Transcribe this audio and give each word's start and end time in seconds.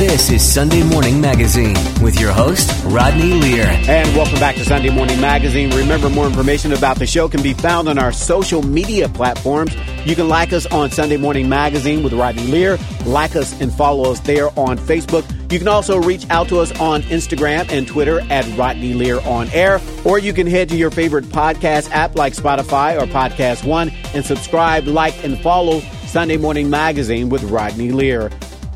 This 0.00 0.30
is 0.30 0.42
Sunday 0.42 0.82
Morning 0.82 1.20
Magazine 1.20 1.76
with 2.02 2.18
your 2.18 2.32
host, 2.32 2.72
Rodney 2.86 3.34
Lear. 3.34 3.66
And 3.66 4.16
welcome 4.16 4.40
back 4.40 4.54
to 4.54 4.64
Sunday 4.64 4.88
Morning 4.88 5.20
Magazine. 5.20 5.70
Remember, 5.76 6.08
more 6.08 6.26
information 6.26 6.72
about 6.72 6.98
the 6.98 7.06
show 7.06 7.28
can 7.28 7.42
be 7.42 7.52
found 7.52 7.86
on 7.86 7.98
our 7.98 8.10
social 8.10 8.62
media 8.62 9.10
platforms. 9.10 9.76
You 10.06 10.16
can 10.16 10.26
like 10.26 10.54
us 10.54 10.64
on 10.64 10.90
Sunday 10.90 11.18
Morning 11.18 11.50
Magazine 11.50 12.02
with 12.02 12.14
Rodney 12.14 12.44
Lear. 12.44 12.78
Like 13.04 13.36
us 13.36 13.60
and 13.60 13.70
follow 13.70 14.10
us 14.10 14.20
there 14.20 14.46
on 14.58 14.78
Facebook. 14.78 15.30
You 15.52 15.58
can 15.58 15.68
also 15.68 15.98
reach 15.98 16.24
out 16.30 16.48
to 16.48 16.60
us 16.60 16.72
on 16.80 17.02
Instagram 17.02 17.70
and 17.70 17.86
Twitter 17.86 18.20
at 18.30 18.48
Rodney 18.56 18.94
Lear 18.94 19.20
on 19.26 19.50
air, 19.50 19.82
or 20.06 20.18
you 20.18 20.32
can 20.32 20.46
head 20.46 20.70
to 20.70 20.76
your 20.76 20.90
favorite 20.90 21.26
podcast 21.26 21.90
app 21.90 22.16
like 22.16 22.32
Spotify 22.32 22.98
or 22.98 23.04
Podcast 23.04 23.66
One 23.66 23.90
and 24.14 24.24
subscribe, 24.24 24.86
like, 24.86 25.22
and 25.22 25.38
follow 25.40 25.80
Sunday 26.06 26.38
Morning 26.38 26.70
Magazine 26.70 27.28
with 27.28 27.42
Rodney 27.42 27.90
Lear. 27.90 28.30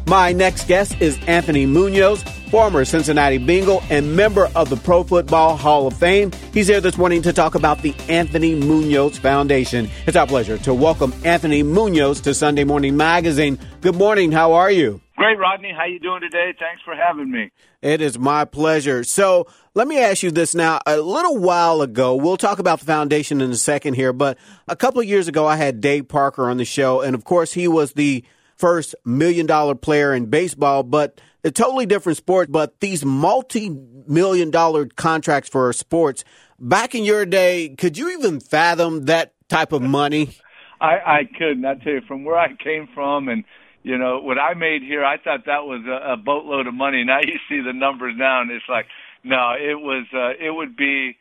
My 0.07 0.33
next 0.33 0.69
guest 0.69 1.01
is 1.01 1.19
Anthony 1.27 1.65
Munoz, 1.65 2.23
former 2.51 2.85
Cincinnati 2.85 3.39
Bengal 3.39 3.83
and 3.89 4.15
member 4.15 4.51
of 4.55 4.69
the 4.69 4.77
Pro 4.77 5.03
Football 5.03 5.57
Hall 5.57 5.87
of 5.87 5.95
Fame. 5.97 6.31
He's 6.53 6.67
here 6.67 6.83
this 6.83 6.99
morning 6.99 7.23
to 7.23 7.33
talk 7.33 7.55
about 7.55 7.81
the 7.81 7.95
Anthony 8.11 8.55
Munoz 8.55 9.17
Foundation. 9.17 9.89
It's 10.07 10.15
our 10.15 10.27
pleasure 10.27 10.59
to 10.59 10.75
welcome 10.75 11.15
Anthony 11.25 11.63
Munoz 11.63 12.21
to 12.21 12.35
Sunday 12.35 12.65
Morning 12.65 12.99
Magazine. 12.99 13.59
Good 13.81 13.95
morning. 13.95 14.31
How 14.31 14.53
are 14.53 14.71
you? 14.71 15.01
Great, 15.17 15.39
Rodney. 15.39 15.73
How 15.75 15.87
you 15.87 15.99
doing 15.99 16.21
today? 16.21 16.53
Thanks 16.59 16.83
for 16.85 16.95
having 16.95 17.31
me. 17.31 17.51
It 17.81 18.03
is 18.03 18.19
my 18.19 18.45
pleasure. 18.45 19.05
So 19.05 19.47
let 19.73 19.89
me 19.89 19.99
ask 19.99 20.23
you 20.23 20.31
this 20.31 20.55
now. 20.55 20.81
A 20.87 20.99
little 20.99 21.39
while 21.39 21.81
ago, 21.81 22.15
we'll 22.15 22.37
talk 22.37 22.59
about 22.59 22.81
the 22.81 22.85
foundation 22.85 23.41
in 23.41 23.51
a 23.51 23.57
second 23.57 23.95
here, 23.95 24.13
but 24.13 24.37
a 24.69 24.77
couple 24.77 25.01
of 25.01 25.07
years 25.07 25.29
ago, 25.29 25.47
I 25.47 25.57
had 25.57 25.81
Dave 25.81 26.09
Parker 26.09 26.51
on 26.51 26.59
the 26.59 26.67
show, 26.67 27.01
and 27.01 27.15
of 27.15 27.25
course, 27.25 27.55
he 27.55 27.69
was 27.69 27.95
the 27.95 28.23
first 28.57 28.95
million 29.05 29.47
dollar 29.47 29.75
player 29.75 30.15
in 30.15 30.27
baseball, 30.27 30.83
but 30.83 31.21
a 31.43 31.51
totally 31.51 31.87
different 31.87 32.17
sport. 32.17 32.51
But 32.51 32.81
these 32.81 33.05
multi 33.05 33.71
million 34.07 34.51
dollar 34.51 34.87
contracts 34.87 35.49
for 35.49 35.73
sports, 35.73 36.25
back 36.59 36.95
in 36.95 37.05
your 37.05 37.27
day, 37.27 37.75
could 37.77 37.99
you 37.99 38.11
even 38.11 38.41
fathom 38.41 39.07
that 39.07 39.35
type 39.49 39.73
of 39.73 39.83
money? 39.83 40.37
I, 40.81 40.97
I 41.07 41.21
couldn't. 41.39 41.65
I 41.65 41.75
tell 41.75 41.93
you, 41.95 42.01
from 42.07 42.25
where 42.25 42.39
I 42.39 42.49
came 42.57 42.89
from 42.95 43.29
and 43.29 43.45
you 43.83 43.99
know 43.99 44.21
what 44.21 44.39
I 44.39 44.55
made 44.55 44.83
here, 44.83 45.05
I 45.05 45.19
thought 45.19 45.47
that 45.47 45.65
was 45.65 45.85
a, 45.87 46.15
a 46.15 46.17
boatload 46.17 46.67
of 46.67 46.75
money. 46.75 47.05
Now 47.05 47.21
you 47.21 47.39
see 47.49 47.61
the 47.61 47.73
numbers 47.73 48.15
now, 48.17 48.41
and 48.43 48.51
it's 48.51 48.65
like, 48.69 48.87
no, 49.23 49.53
it 49.59 49.81
was. 49.81 50.07
Uh, 50.13 50.31
it 50.39 50.51
would 50.51 50.77
be 50.77 51.17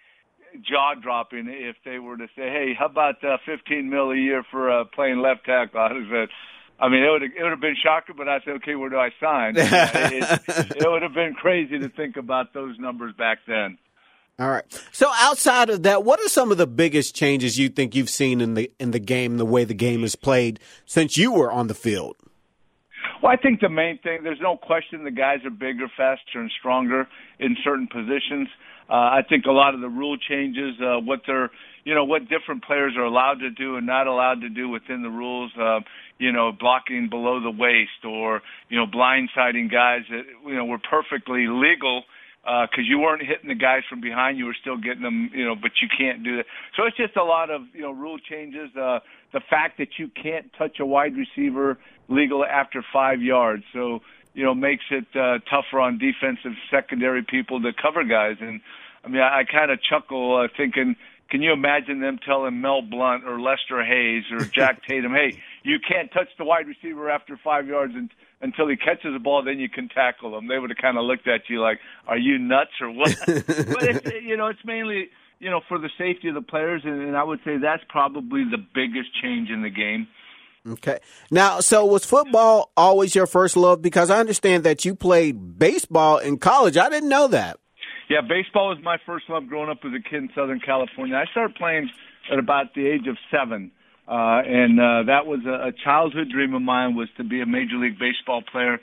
jaw 0.61 0.93
dropping 1.01 1.47
if 1.47 1.75
they 1.85 1.99
were 1.99 2.17
to 2.17 2.27
say, 2.35 2.49
"Hey, 2.49 2.73
how 2.77 2.85
about 2.85 3.23
uh, 3.23 3.37
15 3.45 3.89
mil 3.89 4.11
a 4.11 4.15
year 4.15 4.43
for 4.49 4.71
uh, 4.71 4.83
playing 4.93 5.19
left 5.19 5.45
tackle?" 5.45 5.79
I 5.79 5.89
said, 6.09 6.29
I 6.83 6.89
mean, 6.89 7.01
it 7.01 7.09
would 7.09 7.21
have, 7.21 7.31
it 7.31 7.41
would 7.41 7.51
have 7.51 7.61
been 7.61 7.77
shocking, 7.81 8.15
but 8.17 8.27
I 8.27 8.39
said, 8.43 8.55
okay, 8.55 8.75
where 8.75 8.89
do 8.89 8.97
I 8.97 9.09
sign? 9.17 9.53
it, 9.57 10.41
it 10.75 10.91
would 10.91 11.01
have 11.01 11.13
been 11.13 11.33
crazy 11.33 11.79
to 11.79 11.87
think 11.87 12.17
about 12.17 12.53
those 12.53 12.77
numbers 12.77 13.13
back 13.17 13.37
then. 13.47 13.77
All 14.37 14.49
right. 14.49 14.65
So 14.91 15.09
outside 15.15 15.69
of 15.69 15.83
that, 15.83 16.03
what 16.03 16.19
are 16.19 16.27
some 16.27 16.51
of 16.51 16.57
the 16.57 16.67
biggest 16.67 17.15
changes 17.15 17.57
you 17.57 17.69
think 17.69 17.95
you've 17.95 18.09
seen 18.09 18.41
in 18.41 18.55
the 18.55 18.69
in 18.79 18.91
the 18.91 18.99
game, 18.99 19.37
the 19.37 19.45
way 19.45 19.63
the 19.63 19.73
game 19.73 20.03
is 20.03 20.17
played 20.17 20.59
since 20.85 21.15
you 21.15 21.31
were 21.31 21.49
on 21.49 21.67
the 21.67 21.73
field? 21.73 22.17
Well, 23.21 23.31
I 23.31 23.37
think 23.37 23.61
the 23.61 23.69
main 23.69 23.99
thing, 23.99 24.23
there's 24.23 24.41
no 24.41 24.57
question 24.57 25.05
the 25.05 25.11
guys 25.11 25.39
are 25.45 25.51
bigger, 25.51 25.87
faster, 25.95 26.41
and 26.41 26.51
stronger 26.59 27.07
in 27.39 27.55
certain 27.63 27.87
positions. 27.87 28.49
Uh, 28.89 28.95
I 28.95 29.21
think 29.29 29.45
a 29.45 29.51
lot 29.51 29.73
of 29.73 29.79
the 29.79 29.87
rule 29.87 30.17
changes, 30.17 30.75
uh, 30.81 30.99
what 30.99 31.21
they're, 31.25 31.49
you 31.83 31.93
know, 31.93 32.05
what 32.05 32.29
different 32.29 32.63
players 32.63 32.93
are 32.97 33.03
allowed 33.03 33.39
to 33.39 33.49
do 33.49 33.75
and 33.75 33.85
not 33.85 34.07
allowed 34.07 34.41
to 34.41 34.49
do 34.49 34.69
within 34.69 35.03
the 35.03 35.09
rules. 35.09 35.51
Uh, 35.59 35.79
you 36.19 36.31
know, 36.31 36.51
blocking 36.51 37.09
below 37.09 37.41
the 37.41 37.51
waist 37.51 38.05
or, 38.05 38.41
you 38.69 38.77
know, 38.77 38.85
blindsiding 38.85 39.71
guys 39.71 40.01
that, 40.09 40.23
you 40.45 40.55
know, 40.55 40.65
were 40.65 40.79
perfectly 40.79 41.47
legal 41.47 42.03
because 42.43 42.85
uh, 42.85 42.89
you 42.89 42.99
weren't 42.99 43.21
hitting 43.21 43.47
the 43.47 43.55
guys 43.55 43.81
from 43.89 43.99
behind. 43.99 44.37
You 44.37 44.45
were 44.45 44.55
still 44.59 44.77
getting 44.77 45.01
them, 45.01 45.31
you 45.33 45.45
know, 45.45 45.55
but 45.55 45.71
you 45.81 45.87
can't 45.97 46.23
do 46.23 46.37
that. 46.37 46.45
So 46.77 46.85
it's 46.85 46.97
just 46.97 47.17
a 47.17 47.23
lot 47.23 47.49
of, 47.49 47.61
you 47.73 47.81
know, 47.81 47.91
rule 47.91 48.19
changes. 48.19 48.69
Uh, 48.75 48.99
the 49.33 49.41
fact 49.49 49.77
that 49.79 49.97
you 49.97 50.09
can't 50.21 50.51
touch 50.57 50.79
a 50.79 50.85
wide 50.85 51.13
receiver 51.15 51.77
legal 52.09 52.45
after 52.45 52.83
five 52.93 53.21
yards. 53.21 53.63
So, 53.73 53.99
you 54.33 54.43
know, 54.43 54.53
makes 54.53 54.83
it 54.91 55.05
uh, 55.15 55.39
tougher 55.49 55.79
on 55.79 55.97
defensive 55.97 56.57
secondary 56.69 57.23
people 57.23 57.61
to 57.61 57.71
cover 57.73 58.03
guys. 58.03 58.37
And 58.39 58.61
I 59.03 59.07
mean, 59.07 59.21
I, 59.21 59.39
I 59.39 59.43
kind 59.49 59.71
of 59.71 59.79
chuckle 59.81 60.37
uh, 60.37 60.47
thinking, 60.55 60.95
can 61.29 61.41
you 61.41 61.51
imagine 61.51 61.99
them 61.99 62.19
telling 62.25 62.61
Mel 62.61 62.81
Blount 62.81 63.25
or 63.25 63.39
Lester 63.39 63.83
Hayes 63.83 64.23
or 64.31 64.45
Jack 64.45 64.83
Tatum, 64.87 65.13
hey, 65.13 65.41
you 65.63 65.77
can't 65.79 66.11
touch 66.11 66.27
the 66.37 66.45
wide 66.45 66.67
receiver 66.67 67.09
after 67.09 67.39
five 67.43 67.67
yards 67.67 67.93
and, 67.95 68.09
until 68.41 68.67
he 68.67 68.75
catches 68.75 69.13
the 69.13 69.19
ball, 69.19 69.43
then 69.43 69.59
you 69.59 69.69
can 69.69 69.89
tackle 69.89 70.37
him. 70.37 70.47
They 70.47 70.59
would 70.59 70.69
have 70.69 70.77
kind 70.77 70.97
of 70.97 71.05
looked 71.05 71.27
at 71.27 71.41
you 71.49 71.61
like, 71.61 71.79
are 72.07 72.17
you 72.17 72.37
nuts 72.37 72.71
or 72.81 72.91
what? 72.91 73.15
but 73.25 73.83
it's, 73.83 74.11
you 74.21 74.37
know, 74.37 74.47
it's 74.47 74.63
mainly, 74.65 75.09
you 75.39 75.49
know, 75.49 75.61
for 75.67 75.79
the 75.79 75.89
safety 75.97 76.27
of 76.27 76.35
the 76.35 76.41
players, 76.41 76.81
and, 76.85 77.01
and 77.01 77.17
I 77.17 77.23
would 77.23 77.39
say 77.45 77.57
that's 77.57 77.83
probably 77.89 78.43
the 78.43 78.63
biggest 78.73 79.09
change 79.21 79.49
in 79.49 79.61
the 79.61 79.69
game. 79.69 80.07
Okay. 80.67 80.99
Now, 81.29 81.59
so 81.59 81.85
was 81.85 82.05
football 82.05 82.71
always 82.77 83.15
your 83.15 83.27
first 83.27 83.57
love? 83.57 83.81
Because 83.81 84.09
I 84.09 84.19
understand 84.19 84.63
that 84.63 84.85
you 84.85 84.95
played 84.95 85.59
baseball 85.59 86.19
in 86.19 86.37
college. 86.37 86.77
I 86.77 86.89
didn't 86.89 87.09
know 87.09 87.27
that. 87.27 87.59
Yeah, 88.09 88.21
baseball 88.21 88.69
was 88.69 88.79
my 88.83 88.97
first 89.05 89.29
love 89.29 89.47
growing 89.47 89.69
up 89.69 89.79
as 89.85 89.91
a 89.93 90.01
kid 90.01 90.23
in 90.23 90.29
Southern 90.35 90.59
California. 90.59 91.15
I 91.15 91.25
started 91.31 91.55
playing 91.55 91.89
at 92.31 92.39
about 92.39 92.73
the 92.75 92.87
age 92.87 93.07
of 93.07 93.17
seven. 93.31 93.71
Uh, 94.07 94.43
and 94.43 94.79
uh, 94.79 95.03
that 95.07 95.25
was 95.25 95.39
a, 95.45 95.69
a 95.69 95.71
childhood 95.71 96.29
dream 96.29 96.53
of 96.53 96.61
mine 96.61 96.95
was 96.95 97.07
to 97.17 97.23
be 97.23 97.41
a 97.41 97.45
major 97.45 97.77
league 97.77 97.97
baseball 97.97 98.41
player. 98.41 98.79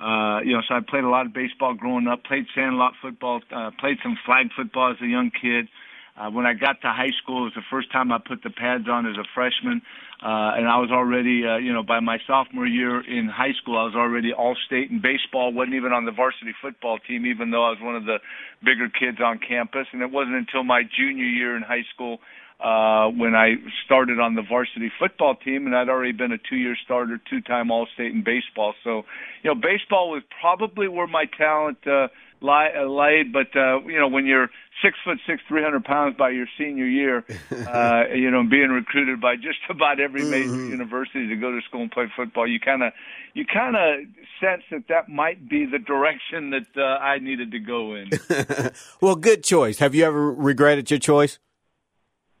Uh, 0.00 0.40
you 0.42 0.52
know, 0.52 0.62
so 0.66 0.74
I 0.74 0.80
played 0.86 1.04
a 1.04 1.08
lot 1.08 1.26
of 1.26 1.32
baseball 1.32 1.74
growing 1.74 2.08
up. 2.08 2.24
Played 2.24 2.46
sandlot 2.54 2.94
football. 3.00 3.40
Uh, 3.54 3.70
played 3.78 3.98
some 4.02 4.18
flag 4.26 4.46
football 4.56 4.90
as 4.90 4.96
a 5.00 5.06
young 5.06 5.30
kid. 5.30 5.66
Uh, 5.66 5.83
when 6.30 6.46
I 6.46 6.54
got 6.54 6.80
to 6.82 6.88
high 6.88 7.10
school, 7.22 7.42
it 7.42 7.44
was 7.44 7.54
the 7.56 7.68
first 7.70 7.90
time 7.90 8.12
I 8.12 8.18
put 8.18 8.42
the 8.42 8.50
pads 8.50 8.88
on 8.88 9.06
as 9.06 9.16
a 9.16 9.26
freshman, 9.34 9.82
uh, 10.22 10.54
and 10.54 10.68
I 10.68 10.78
was 10.78 10.90
already, 10.90 11.44
uh, 11.44 11.56
you 11.56 11.72
know, 11.72 11.82
by 11.82 12.00
my 12.00 12.18
sophomore 12.26 12.66
year 12.66 13.00
in 13.00 13.28
high 13.28 13.52
school, 13.60 13.76
I 13.76 13.84
was 13.84 13.94
already 13.94 14.32
all-state 14.32 14.90
in 14.90 15.00
baseball. 15.00 15.52
wasn't 15.52 15.74
even 15.74 15.92
on 15.92 16.04
the 16.04 16.12
varsity 16.12 16.54
football 16.62 16.98
team, 16.98 17.26
even 17.26 17.50
though 17.50 17.64
I 17.64 17.70
was 17.70 17.78
one 17.82 17.96
of 17.96 18.04
the 18.04 18.18
bigger 18.62 18.88
kids 18.88 19.18
on 19.20 19.38
campus. 19.38 19.86
And 19.92 20.02
it 20.02 20.10
wasn't 20.10 20.36
until 20.36 20.62
my 20.62 20.82
junior 20.96 21.26
year 21.26 21.56
in 21.56 21.62
high 21.62 21.84
school 21.92 22.20
uh, 22.62 23.10
when 23.10 23.34
I 23.34 23.56
started 23.84 24.20
on 24.20 24.34
the 24.34 24.42
varsity 24.42 24.90
football 24.98 25.34
team, 25.34 25.66
and 25.66 25.76
I'd 25.76 25.88
already 25.88 26.12
been 26.12 26.32
a 26.32 26.38
two-year 26.38 26.76
starter, 26.84 27.20
two-time 27.28 27.70
All-State 27.70 28.12
in 28.12 28.22
baseball. 28.22 28.74
So, 28.84 29.02
you 29.42 29.52
know, 29.52 29.54
baseball 29.54 30.10
was 30.10 30.22
probably 30.40 30.88
where 30.88 31.08
my 31.08 31.26
talent 31.36 31.78
uh, 31.86 31.90
uh, 31.92 32.08
laid. 32.40 33.32
But 33.32 33.56
uh, 33.56 33.80
you 33.86 33.98
know, 33.98 34.08
when 34.08 34.26
you're 34.26 34.48
six 34.82 34.96
foot 35.04 35.18
six, 35.26 35.42
three 35.48 35.62
hundred 35.62 35.84
pounds 35.84 36.16
by 36.16 36.30
your 36.30 36.46
senior 36.58 36.86
year, 36.86 37.24
uh, 37.50 38.14
you 38.14 38.30
know, 38.30 38.44
being 38.48 38.70
recruited 38.70 39.20
by 39.20 39.36
just 39.36 39.58
about 39.70 40.00
every 40.00 40.24
major 40.24 40.50
mm-hmm. 40.50 40.70
university 40.70 41.28
to 41.28 41.36
go 41.36 41.50
to 41.50 41.60
school 41.68 41.82
and 41.82 41.90
play 41.90 42.06
football, 42.16 42.46
you 42.46 42.60
kind 42.60 42.82
of, 42.82 42.92
you 43.34 43.44
kind 43.46 43.76
of 43.76 44.06
sense 44.40 44.62
that 44.70 44.84
that 44.88 45.08
might 45.08 45.48
be 45.48 45.66
the 45.66 45.78
direction 45.78 46.50
that 46.50 46.66
uh, 46.76 47.02
I 47.02 47.18
needed 47.18 47.52
to 47.52 47.58
go 47.58 47.94
in. 47.94 48.10
well, 49.00 49.16
good 49.16 49.44
choice. 49.44 49.78
Have 49.78 49.94
you 49.94 50.04
ever 50.04 50.32
regretted 50.32 50.90
your 50.90 51.00
choice? 51.00 51.38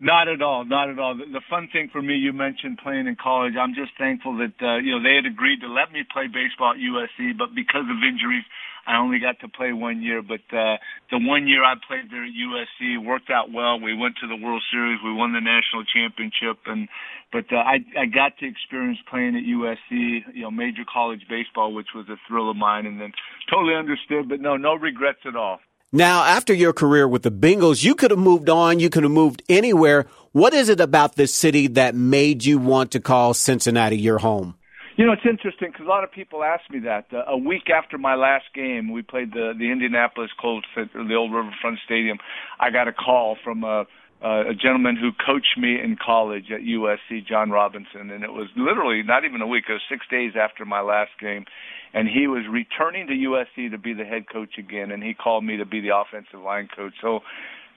Not 0.00 0.28
at 0.28 0.42
all, 0.42 0.64
not 0.64 0.90
at 0.90 0.98
all. 0.98 1.16
The, 1.16 1.24
the 1.24 1.40
fun 1.48 1.68
thing 1.72 1.88
for 1.90 2.02
me, 2.02 2.14
you 2.16 2.32
mentioned 2.32 2.78
playing 2.82 3.06
in 3.06 3.16
college. 3.16 3.54
I'm 3.58 3.74
just 3.74 3.92
thankful 3.96 4.36
that 4.36 4.52
uh, 4.60 4.76
you 4.78 4.90
know 4.90 5.02
they 5.02 5.14
had 5.14 5.24
agreed 5.24 5.60
to 5.62 5.68
let 5.68 5.92
me 5.92 6.02
play 6.04 6.26
baseball 6.26 6.74
at 6.74 6.82
USC, 6.82 7.38
but 7.38 7.54
because 7.54 7.86
of 7.88 7.96
injuries, 8.02 8.44
I 8.86 8.98
only 8.98 9.18
got 9.18 9.40
to 9.40 9.48
play 9.48 9.72
one 9.72 10.02
year. 10.02 10.22
But 10.22 10.44
uh, 10.52 10.76
the 11.10 11.18
one 11.18 11.46
year 11.46 11.64
I 11.64 11.74
played 11.86 12.10
there 12.10 12.24
at 12.24 12.30
USC 12.30 13.04
worked 13.04 13.30
out 13.30 13.52
well. 13.52 13.80
We 13.80 13.96
went 13.96 14.16
to 14.20 14.28
the 14.28 14.36
World 14.36 14.62
Series, 14.70 14.98
we 15.04 15.12
won 15.12 15.32
the 15.32 15.40
national 15.40 15.84
championship, 15.84 16.62
and 16.66 16.88
but 17.32 17.46
uh, 17.52 17.56
I 17.56 17.84
I 17.98 18.06
got 18.06 18.38
to 18.38 18.46
experience 18.46 18.98
playing 19.10 19.36
at 19.36 19.42
USC, 19.42 20.34
you 20.34 20.42
know, 20.42 20.50
major 20.50 20.84
college 20.90 21.22
baseball, 21.28 21.72
which 21.72 21.88
was 21.94 22.08
a 22.08 22.16
thrill 22.28 22.50
of 22.50 22.56
mine, 22.56 22.86
and 22.86 23.00
then 23.00 23.12
totally 23.50 23.74
understood. 23.74 24.28
But 24.28 24.40
no, 24.40 24.56
no 24.56 24.74
regrets 24.74 25.20
at 25.26 25.36
all. 25.36 25.60
Now, 25.92 26.24
after 26.24 26.52
your 26.52 26.72
career 26.72 27.06
with 27.06 27.22
the 27.22 27.30
Bengals, 27.30 27.84
you 27.84 27.94
could 27.94 28.10
have 28.10 28.18
moved 28.18 28.48
on. 28.48 28.80
You 28.80 28.90
could 28.90 29.04
have 29.04 29.12
moved 29.12 29.44
anywhere. 29.48 30.06
What 30.32 30.52
is 30.52 30.68
it 30.68 30.80
about 30.80 31.14
this 31.14 31.32
city 31.32 31.68
that 31.68 31.94
made 31.94 32.44
you 32.44 32.58
want 32.58 32.90
to 32.92 33.00
call 33.00 33.32
Cincinnati 33.32 33.96
your 33.96 34.18
home? 34.18 34.56
You 34.96 35.06
know, 35.06 35.12
it's 35.12 35.26
interesting 35.28 35.70
because 35.72 35.86
a 35.86 35.88
lot 35.88 36.04
of 36.04 36.12
people 36.12 36.44
ask 36.44 36.62
me 36.70 36.78
that. 36.80 37.06
Uh, 37.12 37.24
a 37.26 37.36
week 37.36 37.68
after 37.68 37.98
my 37.98 38.14
last 38.14 38.44
game, 38.54 38.92
we 38.92 39.02
played 39.02 39.32
the 39.32 39.52
the 39.58 39.72
Indianapolis 39.72 40.30
Colts 40.40 40.68
at 40.76 40.92
the 40.92 41.14
old 41.14 41.32
Riverfront 41.32 41.80
Stadium. 41.84 42.18
I 42.60 42.70
got 42.70 42.86
a 42.86 42.92
call 42.92 43.36
from 43.42 43.64
a, 43.64 43.86
a 44.24 44.54
gentleman 44.54 44.96
who 44.96 45.10
coached 45.12 45.58
me 45.58 45.78
in 45.80 45.96
college 46.04 46.46
at 46.50 46.60
USC, 46.60 47.26
John 47.26 47.50
Robinson, 47.50 48.10
and 48.10 48.24
it 48.24 48.32
was 48.32 48.48
literally 48.56 49.02
not 49.02 49.24
even 49.24 49.42
a 49.42 49.46
week. 49.46 49.64
It 49.68 49.72
was 49.72 49.82
six 49.90 50.06
days 50.10 50.32
after 50.40 50.64
my 50.64 50.80
last 50.80 51.10
game, 51.20 51.44
and 51.92 52.08
he 52.08 52.26
was 52.26 52.44
returning 52.50 53.06
to 53.08 53.12
USC 53.12 53.70
to 53.70 53.78
be 53.78 53.92
the 53.92 54.04
head 54.04 54.24
coach 54.32 54.56
again, 54.58 54.90
and 54.92 55.02
he 55.02 55.12
called 55.12 55.44
me 55.44 55.58
to 55.58 55.66
be 55.66 55.80
the 55.80 55.94
offensive 55.94 56.40
line 56.40 56.68
coach. 56.74 56.94
So, 57.02 57.20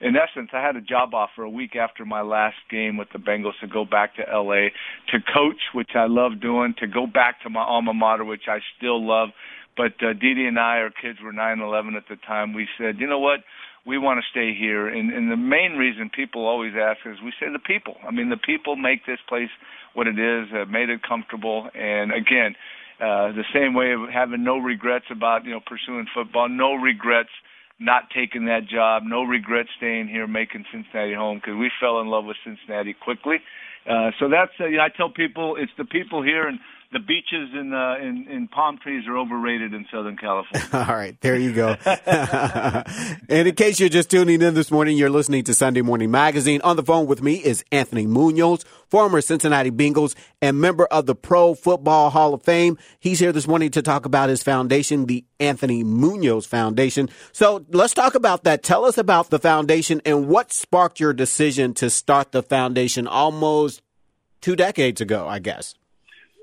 in 0.00 0.14
essence, 0.16 0.50
I 0.52 0.62
had 0.62 0.76
a 0.76 0.80
job 0.80 1.12
offer 1.12 1.42
a 1.42 1.50
week 1.50 1.76
after 1.76 2.04
my 2.04 2.22
last 2.22 2.56
game 2.70 2.96
with 2.96 3.08
the 3.12 3.18
Bengals 3.18 3.58
to 3.60 3.66
go 3.66 3.84
back 3.84 4.14
to 4.16 4.22
LA 4.22 4.70
to 5.10 5.18
coach, 5.34 5.60
which 5.74 5.90
I 5.94 6.06
love 6.06 6.40
doing, 6.40 6.74
to 6.78 6.86
go 6.86 7.06
back 7.06 7.42
to 7.42 7.50
my 7.50 7.62
alma 7.62 7.92
mater, 7.92 8.24
which 8.24 8.48
I 8.48 8.60
still 8.76 9.04
love 9.06 9.30
But 9.76 9.94
uh, 10.02 10.12
Dee 10.12 10.46
and 10.48 10.58
I, 10.58 10.78
our 10.78 10.90
kids 10.90 11.18
were 11.22 11.32
nine, 11.32 11.60
eleven 11.60 11.94
at 11.94 12.04
the 12.08 12.16
time. 12.26 12.54
We 12.54 12.66
said, 12.78 12.96
you 12.98 13.06
know 13.06 13.20
what? 13.20 13.40
We 13.88 13.96
want 13.96 14.20
to 14.20 14.26
stay 14.30 14.52
here, 14.52 14.86
and, 14.86 15.10
and 15.10 15.32
the 15.32 15.40
main 15.40 15.80
reason 15.80 16.10
people 16.14 16.44
always 16.44 16.74
ask 16.76 17.00
is 17.06 17.16
we 17.24 17.32
say 17.40 17.46
the 17.50 17.58
people. 17.58 17.96
I 18.06 18.10
mean, 18.10 18.28
the 18.28 18.36
people 18.36 18.76
make 18.76 19.06
this 19.06 19.18
place 19.26 19.48
what 19.94 20.06
it 20.06 20.18
is, 20.18 20.52
uh, 20.52 20.66
made 20.66 20.90
it 20.90 21.00
comfortable, 21.02 21.70
and 21.74 22.12
again, 22.12 22.54
uh, 23.00 23.32
the 23.32 23.48
same 23.54 23.72
way 23.72 23.92
of 23.96 24.12
having 24.12 24.44
no 24.44 24.58
regrets 24.58 25.06
about 25.10 25.46
you 25.46 25.52
know 25.52 25.60
pursuing 25.64 26.04
football, 26.14 26.50
no 26.50 26.74
regrets 26.74 27.32
not 27.80 28.10
taking 28.14 28.44
that 28.44 28.68
job, 28.68 29.04
no 29.06 29.22
regrets 29.22 29.70
staying 29.78 30.08
here, 30.08 30.26
making 30.26 30.66
Cincinnati 30.70 31.14
home 31.14 31.38
because 31.38 31.56
we 31.56 31.70
fell 31.80 32.00
in 32.00 32.08
love 32.08 32.26
with 32.26 32.36
Cincinnati 32.44 32.92
quickly. 32.92 33.36
Uh, 33.88 34.10
so 34.20 34.28
that's 34.28 34.52
uh, 34.60 34.66
you 34.66 34.76
know, 34.76 34.82
I 34.82 34.90
tell 34.94 35.08
people 35.08 35.56
it's 35.56 35.72
the 35.78 35.86
people 35.86 36.22
here 36.22 36.46
and 36.46 36.58
the 36.90 37.00
beaches 37.00 37.50
and 37.52 37.74
uh, 37.74 37.96
in, 38.00 38.26
in 38.30 38.48
palm 38.48 38.78
trees 38.78 39.06
are 39.06 39.18
overrated 39.18 39.74
in 39.74 39.84
Southern 39.92 40.16
California. 40.16 40.66
All 40.72 40.96
right, 40.96 41.20
there 41.20 41.36
you 41.36 41.52
go. 41.52 41.76
and 41.84 43.48
in 43.48 43.54
case 43.54 43.78
you're 43.78 43.90
just 43.90 44.10
tuning 44.10 44.40
in 44.40 44.54
this 44.54 44.70
morning, 44.70 44.96
you're 44.96 45.10
listening 45.10 45.44
to 45.44 45.54
Sunday 45.54 45.82
Morning 45.82 46.10
Magazine. 46.10 46.62
On 46.62 46.76
the 46.76 46.82
phone 46.82 47.06
with 47.06 47.22
me 47.22 47.34
is 47.34 47.62
Anthony 47.70 48.06
Munoz, 48.06 48.64
former 48.88 49.20
Cincinnati 49.20 49.70
Bengals 49.70 50.14
and 50.40 50.58
member 50.60 50.86
of 50.86 51.04
the 51.04 51.14
Pro 51.14 51.54
Football 51.54 52.08
Hall 52.08 52.32
of 52.32 52.42
Fame. 52.42 52.78
He's 52.98 53.18
here 53.18 53.32
this 53.32 53.46
morning 53.46 53.70
to 53.72 53.82
talk 53.82 54.06
about 54.06 54.30
his 54.30 54.42
foundation, 54.42 55.04
the 55.04 55.26
Anthony 55.38 55.84
Munoz 55.84 56.46
Foundation. 56.46 57.10
So 57.32 57.66
let's 57.68 57.92
talk 57.92 58.14
about 58.14 58.44
that. 58.44 58.62
Tell 58.62 58.86
us 58.86 58.96
about 58.96 59.28
the 59.28 59.38
foundation 59.38 60.00
and 60.06 60.26
what 60.26 60.54
sparked 60.54 61.00
your 61.00 61.12
decision 61.12 61.74
to 61.74 61.90
start 61.90 62.32
the 62.32 62.42
foundation 62.42 63.06
almost 63.06 63.82
two 64.40 64.56
decades 64.56 65.02
ago, 65.02 65.28
I 65.28 65.38
guess. 65.38 65.74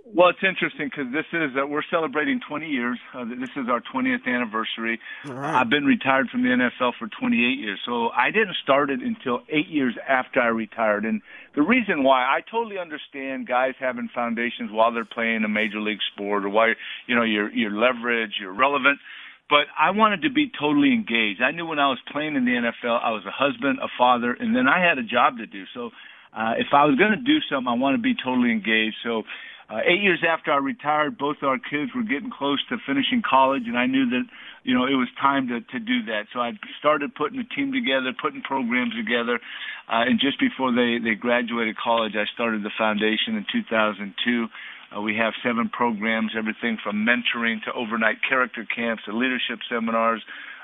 Well, 0.06 0.30
it's 0.30 0.44
interesting 0.44 0.86
because 0.86 1.12
this 1.12 1.26
is 1.34 1.58
uh, 1.58 1.66
we're 1.66 1.86
celebrating 1.90 2.40
20 2.48 2.68
years. 2.68 3.00
Uh, 3.12 3.26
this 3.26 3.50
is 3.58 3.66
our 3.68 3.82
20th 3.82 4.28
anniversary. 4.28 5.00
Right. 5.26 5.60
I've 5.60 5.70
been 5.70 5.84
retired 5.84 6.30
from 6.30 6.44
the 6.44 6.50
NFL 6.50 6.94
for 7.00 7.10
28 7.20 7.58
years, 7.58 7.80
so 7.86 8.10
I 8.10 8.30
didn't 8.30 8.56
start 8.62 8.92
it 8.92 9.02
until 9.02 9.42
eight 9.50 9.68
years 9.68 9.98
after 10.08 10.40
I 10.42 10.48
retired. 10.48 11.06
And 11.06 11.22
the 11.56 11.64
reason 11.64 12.04
why 12.04 12.22
I 12.22 12.42
totally 12.50 12.78
understand 12.78 13.48
guys 13.48 13.74
having 13.80 14.08
foundations 14.14 14.70
while 14.72 14.94
they're 14.94 15.10
playing 15.10 15.44
a 15.44 15.50
major 15.50 15.82
league 15.82 16.04
sport, 16.14 16.46
or 16.46 16.50
why 16.50 16.74
you 17.08 17.16
know 17.16 17.24
you're 17.24 17.52
you're 17.52 17.74
leverage, 17.74 18.38
you're 18.40 18.54
relevant. 18.54 19.00
But 19.50 19.66
I 19.78 19.90
wanted 19.90 20.22
to 20.22 20.30
be 20.30 20.52
totally 20.60 20.94
engaged. 20.94 21.42
I 21.42 21.50
knew 21.50 21.66
when 21.66 21.80
I 21.80 21.90
was 21.90 22.00
playing 22.12 22.36
in 22.36 22.46
the 22.46 22.52
NFL, 22.52 23.02
I 23.02 23.10
was 23.10 23.26
a 23.26 23.34
husband, 23.34 23.80
a 23.82 23.90
father, 23.98 24.34
and 24.34 24.56
then 24.56 24.68
I 24.68 24.86
had 24.86 24.98
a 24.98 25.04
job 25.04 25.38
to 25.38 25.46
do. 25.46 25.66
So 25.74 25.90
uh, 26.34 26.54
if 26.58 26.74
I 26.74 26.86
was 26.86 26.98
going 26.98 27.12
to 27.12 27.24
do 27.24 27.38
something, 27.50 27.70
I 27.70 27.78
want 27.78 27.96
to 27.96 28.02
be 28.02 28.14
totally 28.14 28.52
engaged. 28.52 28.98
So 29.04 29.24
uh, 29.70 29.82
eight 29.82 30.02
years 30.02 30.22
after 30.22 30.52
I 30.52 30.58
retired, 30.58 31.18
both 31.18 31.38
our 31.42 31.58
kids 31.58 31.90
were 31.96 32.04
getting 32.04 32.30
close 32.30 32.62
to 32.70 32.78
finishing 32.86 33.24
college, 33.28 33.64
and 33.66 33.78
I 33.78 33.88
knew 33.88 34.06
that 34.12 34.24
you 34.64 34.76
know 34.78 34.86
it 34.86 34.94
was 34.94 35.10
time 35.20 35.48
to 35.50 35.62
to 35.62 35.80
do 35.80 36.06
that. 36.06 36.30
So 36.34 36.40
I 36.40 36.54
started 36.78 37.16
putting 37.16 37.40
a 37.40 37.48
team 37.56 37.74
together, 37.74 38.14
putting 38.14 38.42
programs 38.42 38.94
together, 38.94 39.42
uh, 39.90 40.06
and 40.06 40.20
just 40.20 40.40
before 40.40 40.70
they 40.70 41.02
they 41.02 41.16
graduated 41.16 41.78
college, 41.78 42.14
I 42.14 42.30
started 42.34 42.62
the 42.62 42.74
foundation 42.78 43.42
in 43.42 43.46
2002. 43.52 44.48
Uh, 44.96 45.02
we 45.02 45.18
have 45.18 45.34
seven 45.42 45.70
programs, 45.70 46.34
everything 46.38 46.78
from 46.84 47.02
mentoring 47.02 47.58
to 47.66 47.74
overnight 47.74 48.18
character 48.22 48.66
camps 48.70 49.04
to 49.06 49.18
leadership 49.18 49.60
seminars. 49.68 50.22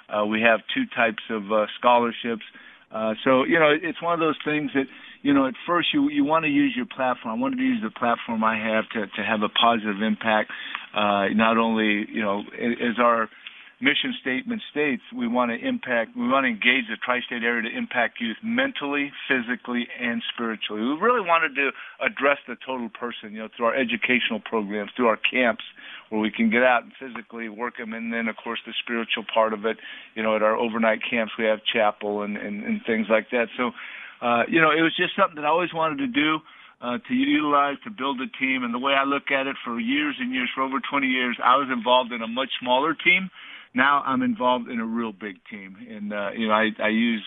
Uh, 0.09 0.25
we 0.25 0.41
have 0.41 0.61
two 0.73 0.85
types 0.95 1.23
of 1.29 1.51
uh, 1.51 1.65
scholarships. 1.79 2.45
Uh, 2.93 3.13
so 3.23 3.43
you 3.43 3.59
know, 3.59 3.71
it's 3.71 4.01
one 4.01 4.13
of 4.13 4.19
those 4.19 4.37
things 4.43 4.71
that 4.73 4.85
you 5.21 5.33
know, 5.33 5.47
at 5.47 5.53
first 5.67 5.89
you 5.93 6.09
you 6.09 6.23
want 6.23 6.45
to 6.45 6.51
use 6.51 6.73
your 6.75 6.85
platform. 6.85 7.37
I 7.37 7.41
wanted 7.41 7.57
to 7.57 7.63
use 7.63 7.81
the 7.83 7.91
platform 7.91 8.43
I 8.43 8.57
have 8.57 8.89
to 8.93 9.07
to 9.07 9.21
have 9.23 9.41
a 9.41 9.49
positive 9.49 10.01
impact. 10.01 10.51
Uh, 10.93 11.27
not 11.33 11.57
only 11.57 12.05
you 12.11 12.21
know, 12.21 12.43
as 12.59 12.99
our 12.99 13.29
mission 13.81 14.13
statement 14.21 14.61
states, 14.69 15.01
we 15.15 15.27
want 15.27 15.49
to 15.49 15.57
impact, 15.57 16.15
we 16.15 16.29
want 16.29 16.45
to 16.45 16.49
engage 16.53 16.85
the 16.87 16.97
tri-state 17.03 17.43
area 17.43 17.65
to 17.65 17.73
impact 17.75 18.21
youth 18.21 18.37
mentally, 18.43 19.11
physically, 19.27 19.87
and 19.99 20.21
spiritually. 20.33 20.81
We 20.81 21.01
really 21.01 21.25
wanted 21.25 21.55
to 21.55 21.71
address 21.99 22.37
the 22.47 22.55
total 22.63 22.89
person, 22.89 23.33
you 23.33 23.39
know, 23.39 23.49
through 23.57 23.73
our 23.73 23.75
educational 23.75 24.39
programs, 24.39 24.91
through 24.95 25.07
our 25.07 25.17
camps, 25.17 25.65
where 26.11 26.19
we 26.19 26.29
can 26.29 26.51
get 26.51 26.61
out 26.61 26.83
and 26.83 26.91
physically 26.99 27.47
work 27.47 27.77
them, 27.77 27.93
and 27.93 28.11
then 28.11 28.27
of 28.27 28.35
course 28.35 28.59
the 28.65 28.73
spiritual 28.83 29.23
part 29.33 29.53
of 29.53 29.65
it, 29.65 29.77
you 30.13 30.21
know, 30.21 30.35
at 30.35 30.43
our 30.43 30.57
overnight 30.57 30.99
camps 31.09 31.33
we 31.39 31.45
have 31.45 31.59
chapel 31.63 32.21
and 32.21 32.35
and, 32.35 32.63
and 32.63 32.81
things 32.85 33.07
like 33.09 33.31
that. 33.31 33.47
So 33.57 33.71
uh, 34.21 34.43
you 34.47 34.61
know, 34.61 34.71
it 34.71 34.81
was 34.81 34.93
just 34.95 35.15
something 35.15 35.35
that 35.35 35.45
I 35.45 35.49
always 35.49 35.73
wanted 35.73 35.99
to 35.99 36.07
do. 36.07 36.39
Uh, 36.81 36.97
to 37.07 37.13
utilize 37.13 37.77
to 37.83 37.91
build 37.91 38.19
a 38.21 38.25
team, 38.41 38.63
and 38.63 38.73
the 38.73 38.79
way 38.79 38.93
I 38.93 39.03
look 39.03 39.29
at 39.29 39.45
it, 39.45 39.55
for 39.63 39.79
years 39.79 40.15
and 40.19 40.33
years, 40.33 40.49
for 40.55 40.63
over 40.63 40.79
20 40.81 41.05
years, 41.05 41.37
I 41.37 41.57
was 41.57 41.69
involved 41.71 42.11
in 42.11 42.23
a 42.23 42.27
much 42.27 42.49
smaller 42.59 42.95
team. 42.95 43.29
Now 43.75 44.01
I'm 44.03 44.23
involved 44.23 44.67
in 44.67 44.79
a 44.79 44.85
real 44.85 45.13
big 45.13 45.37
team, 45.47 45.77
and 45.87 46.11
uh, 46.11 46.31
you 46.35 46.47
know, 46.47 46.53
I, 46.53 46.71
I 46.81 46.89
use. 46.89 47.23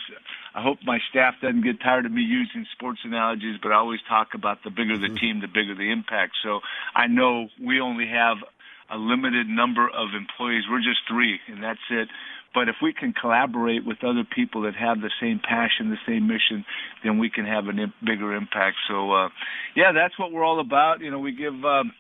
I 0.55 0.63
hope 0.63 0.79
my 0.85 0.99
staff 1.09 1.35
doesn't 1.41 1.63
get 1.63 1.81
tired 1.81 2.05
of 2.05 2.13
me 2.13 2.23
using 2.23 2.67
sports 2.73 3.01
analogies, 3.05 3.57
but 3.63 3.73
I 3.73 3.77
always 3.77 4.01
talk 4.09 4.35
about 4.35 4.59
the 4.63 4.71
bigger 4.71 4.99
the 4.99 5.15
team, 5.19 5.41
the 5.41 5.49
bigger 5.49 5.75
the 5.75 5.91
impact. 5.91 6.35
So 6.45 6.61
I 6.95 7.07
know 7.07 7.49
we 7.63 7.81
only 7.81 8.07
have 8.07 8.39
a 8.91 8.97
limited 8.97 9.49
number 9.49 9.89
of 9.89 10.15
employees. 10.17 10.65
We're 10.71 10.79
just 10.79 11.01
three, 11.09 11.39
and 11.49 11.63
that's 11.63 11.85
it. 11.91 12.09
But 12.55 12.69
if 12.69 12.77
we 12.81 12.93
can 12.93 13.13
collaborate 13.13 13.85
with 13.85 14.05
other 14.05 14.23
people 14.25 14.63
that 14.63 14.75
have 14.77 15.01
the 15.01 15.11
same 15.21 15.41
passion, 15.43 15.91
the 15.91 15.99
same 16.07 16.29
mission, 16.29 16.65
then 17.03 17.19
we 17.19 17.29
can 17.29 17.45
have 17.45 17.67
a 17.67 17.73
bigger 18.05 18.35
impact. 18.35 18.77
So, 18.87 19.11
uh, 19.11 19.29
yeah, 19.75 19.91
that's 19.93 20.17
what 20.19 20.31
we're 20.31 20.45
all 20.45 20.61
about. 20.61 21.01
You 21.01 21.11
know, 21.11 21.19
we 21.19 21.33
give. 21.33 21.55
Um, 21.65 21.93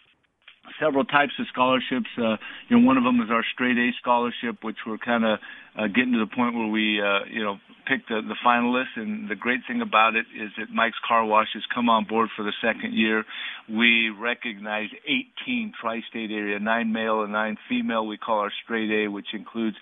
several 0.81 1.05
types 1.05 1.32
of 1.38 1.46
scholarships. 1.52 2.08
Uh, 2.19 2.37
you 2.69 2.78
know, 2.78 2.87
one 2.87 2.96
of 2.96 3.05
them 3.05 3.20
is 3.20 3.31
our 3.31 3.44
straight 3.55 3.76
A 3.76 3.90
scholarship, 4.00 4.62
which 4.62 4.78
we're 4.87 4.99
kind 4.99 5.25
of 5.25 5.38
uh, 5.78 5.87
getting 5.88 6.12
to 6.12 6.19
the 6.19 6.31
point 6.34 6.55
where 6.55 6.69
we, 6.69 7.00
uh, 7.00 7.25
you 7.31 7.43
know, 7.43 7.58
pick 7.87 8.06
the, 8.08 8.20
the 8.22 8.37
finalists. 8.44 8.96
And 8.96 9.28
the 9.28 9.34
great 9.34 9.61
thing 9.66 9.81
about 9.82 10.16
it 10.16 10.26
is 10.34 10.50
that 10.58 10.70
Mike's 10.70 10.99
Car 11.06 11.25
Wash 11.25 11.49
has 11.55 11.62
come 11.75 11.88
on 11.88 12.05
board 12.05 12.28
for 12.37 12.43
the 12.43 12.52
second 12.62 12.94
year. 12.94 13.25
We 13.69 14.11
recognize 14.11 14.88
18 15.06 15.72
tri-state 15.81 16.31
area, 16.31 16.58
nine 16.58 16.93
male 16.93 17.22
and 17.22 17.32
nine 17.32 17.56
female. 17.69 18.06
We 18.06 18.19
call 18.19 18.40
our 18.40 18.52
straight 18.64 18.90
A, 18.90 19.08
which 19.08 19.28
includes 19.32 19.76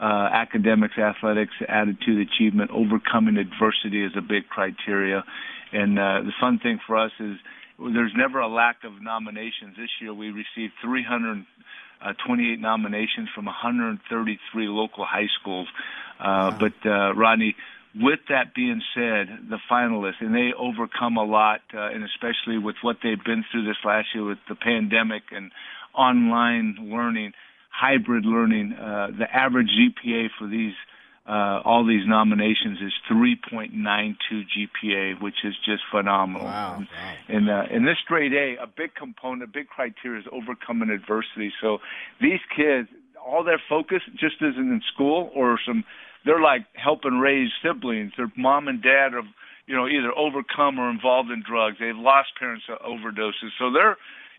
uh, 0.00 0.28
academics, 0.32 0.98
athletics, 0.98 1.52
attitude, 1.68 2.28
achievement, 2.28 2.70
overcoming 2.70 3.36
adversity 3.38 4.04
is 4.04 4.12
a 4.16 4.20
big 4.20 4.48
criteria. 4.48 5.24
And 5.72 5.98
uh, 5.98 6.20
the 6.22 6.32
fun 6.40 6.58
thing 6.62 6.78
for 6.86 6.96
us 6.96 7.12
is 7.18 7.36
there's 7.78 8.12
never 8.16 8.40
a 8.40 8.48
lack 8.48 8.84
of 8.84 9.02
nominations. 9.02 9.76
This 9.76 9.90
year 10.00 10.14
we 10.14 10.28
received 10.28 10.74
328 10.82 12.60
nominations 12.60 13.28
from 13.34 13.46
133 13.46 14.68
local 14.68 15.04
high 15.04 15.28
schools. 15.40 15.68
Uh, 16.18 16.22
wow. 16.24 16.58
But 16.58 16.88
uh, 16.88 17.14
Rodney, 17.14 17.54
with 17.94 18.20
that 18.28 18.54
being 18.54 18.82
said, 18.94 19.28
the 19.48 19.58
finalists 19.70 20.20
and 20.20 20.34
they 20.34 20.52
overcome 20.58 21.16
a 21.16 21.24
lot, 21.24 21.60
uh, 21.74 21.88
and 21.88 22.04
especially 22.04 22.58
with 22.58 22.76
what 22.82 22.96
they've 23.02 23.22
been 23.22 23.44
through 23.50 23.64
this 23.64 23.76
last 23.84 24.08
year 24.14 24.24
with 24.24 24.38
the 24.48 24.54
pandemic 24.54 25.22
and 25.30 25.50
online 25.94 26.76
learning, 26.80 27.32
hybrid 27.70 28.24
learning. 28.24 28.72
Uh, 28.72 29.08
the 29.18 29.26
average 29.32 29.68
GPA 29.68 30.28
for 30.38 30.46
these 30.46 30.74
uh, 31.28 31.60
all 31.64 31.84
these 31.84 32.06
nominations 32.06 32.78
is 32.80 32.92
3.92 33.10 34.14
GPA, 34.30 35.20
which 35.20 35.44
is 35.44 35.54
just 35.64 35.82
phenomenal. 35.90 36.46
Wow. 36.46 36.84
And, 37.28 37.48
and, 37.48 37.50
uh, 37.50 37.74
in 37.74 37.84
this 37.84 37.96
grade 38.06 38.32
A, 38.32 38.62
a 38.62 38.66
big 38.66 38.94
component, 38.94 39.42
a 39.42 39.46
big 39.46 39.68
criteria 39.68 40.20
is 40.20 40.26
overcoming 40.30 40.90
adversity. 40.90 41.52
So 41.60 41.78
these 42.20 42.38
kids, 42.54 42.88
all 43.24 43.42
their 43.42 43.60
focus 43.68 44.02
just 44.12 44.36
isn't 44.40 44.70
in 44.70 44.80
school 44.94 45.30
or 45.34 45.58
some, 45.66 45.82
they're 46.24 46.40
like 46.40 46.66
helping 46.74 47.18
raise 47.18 47.50
siblings. 47.60 48.12
Their 48.16 48.30
mom 48.36 48.68
and 48.68 48.80
dad 48.80 49.14
are, 49.14 49.26
you 49.66 49.74
know, 49.74 49.88
either 49.88 50.16
overcome 50.16 50.78
or 50.78 50.88
involved 50.90 51.30
in 51.30 51.42
drugs. 51.42 51.78
They've 51.80 51.96
lost 51.96 52.28
parents 52.38 52.66
to 52.66 52.76
overdoses. 52.86 53.50
So 53.58 53.72
they're, 53.72 53.96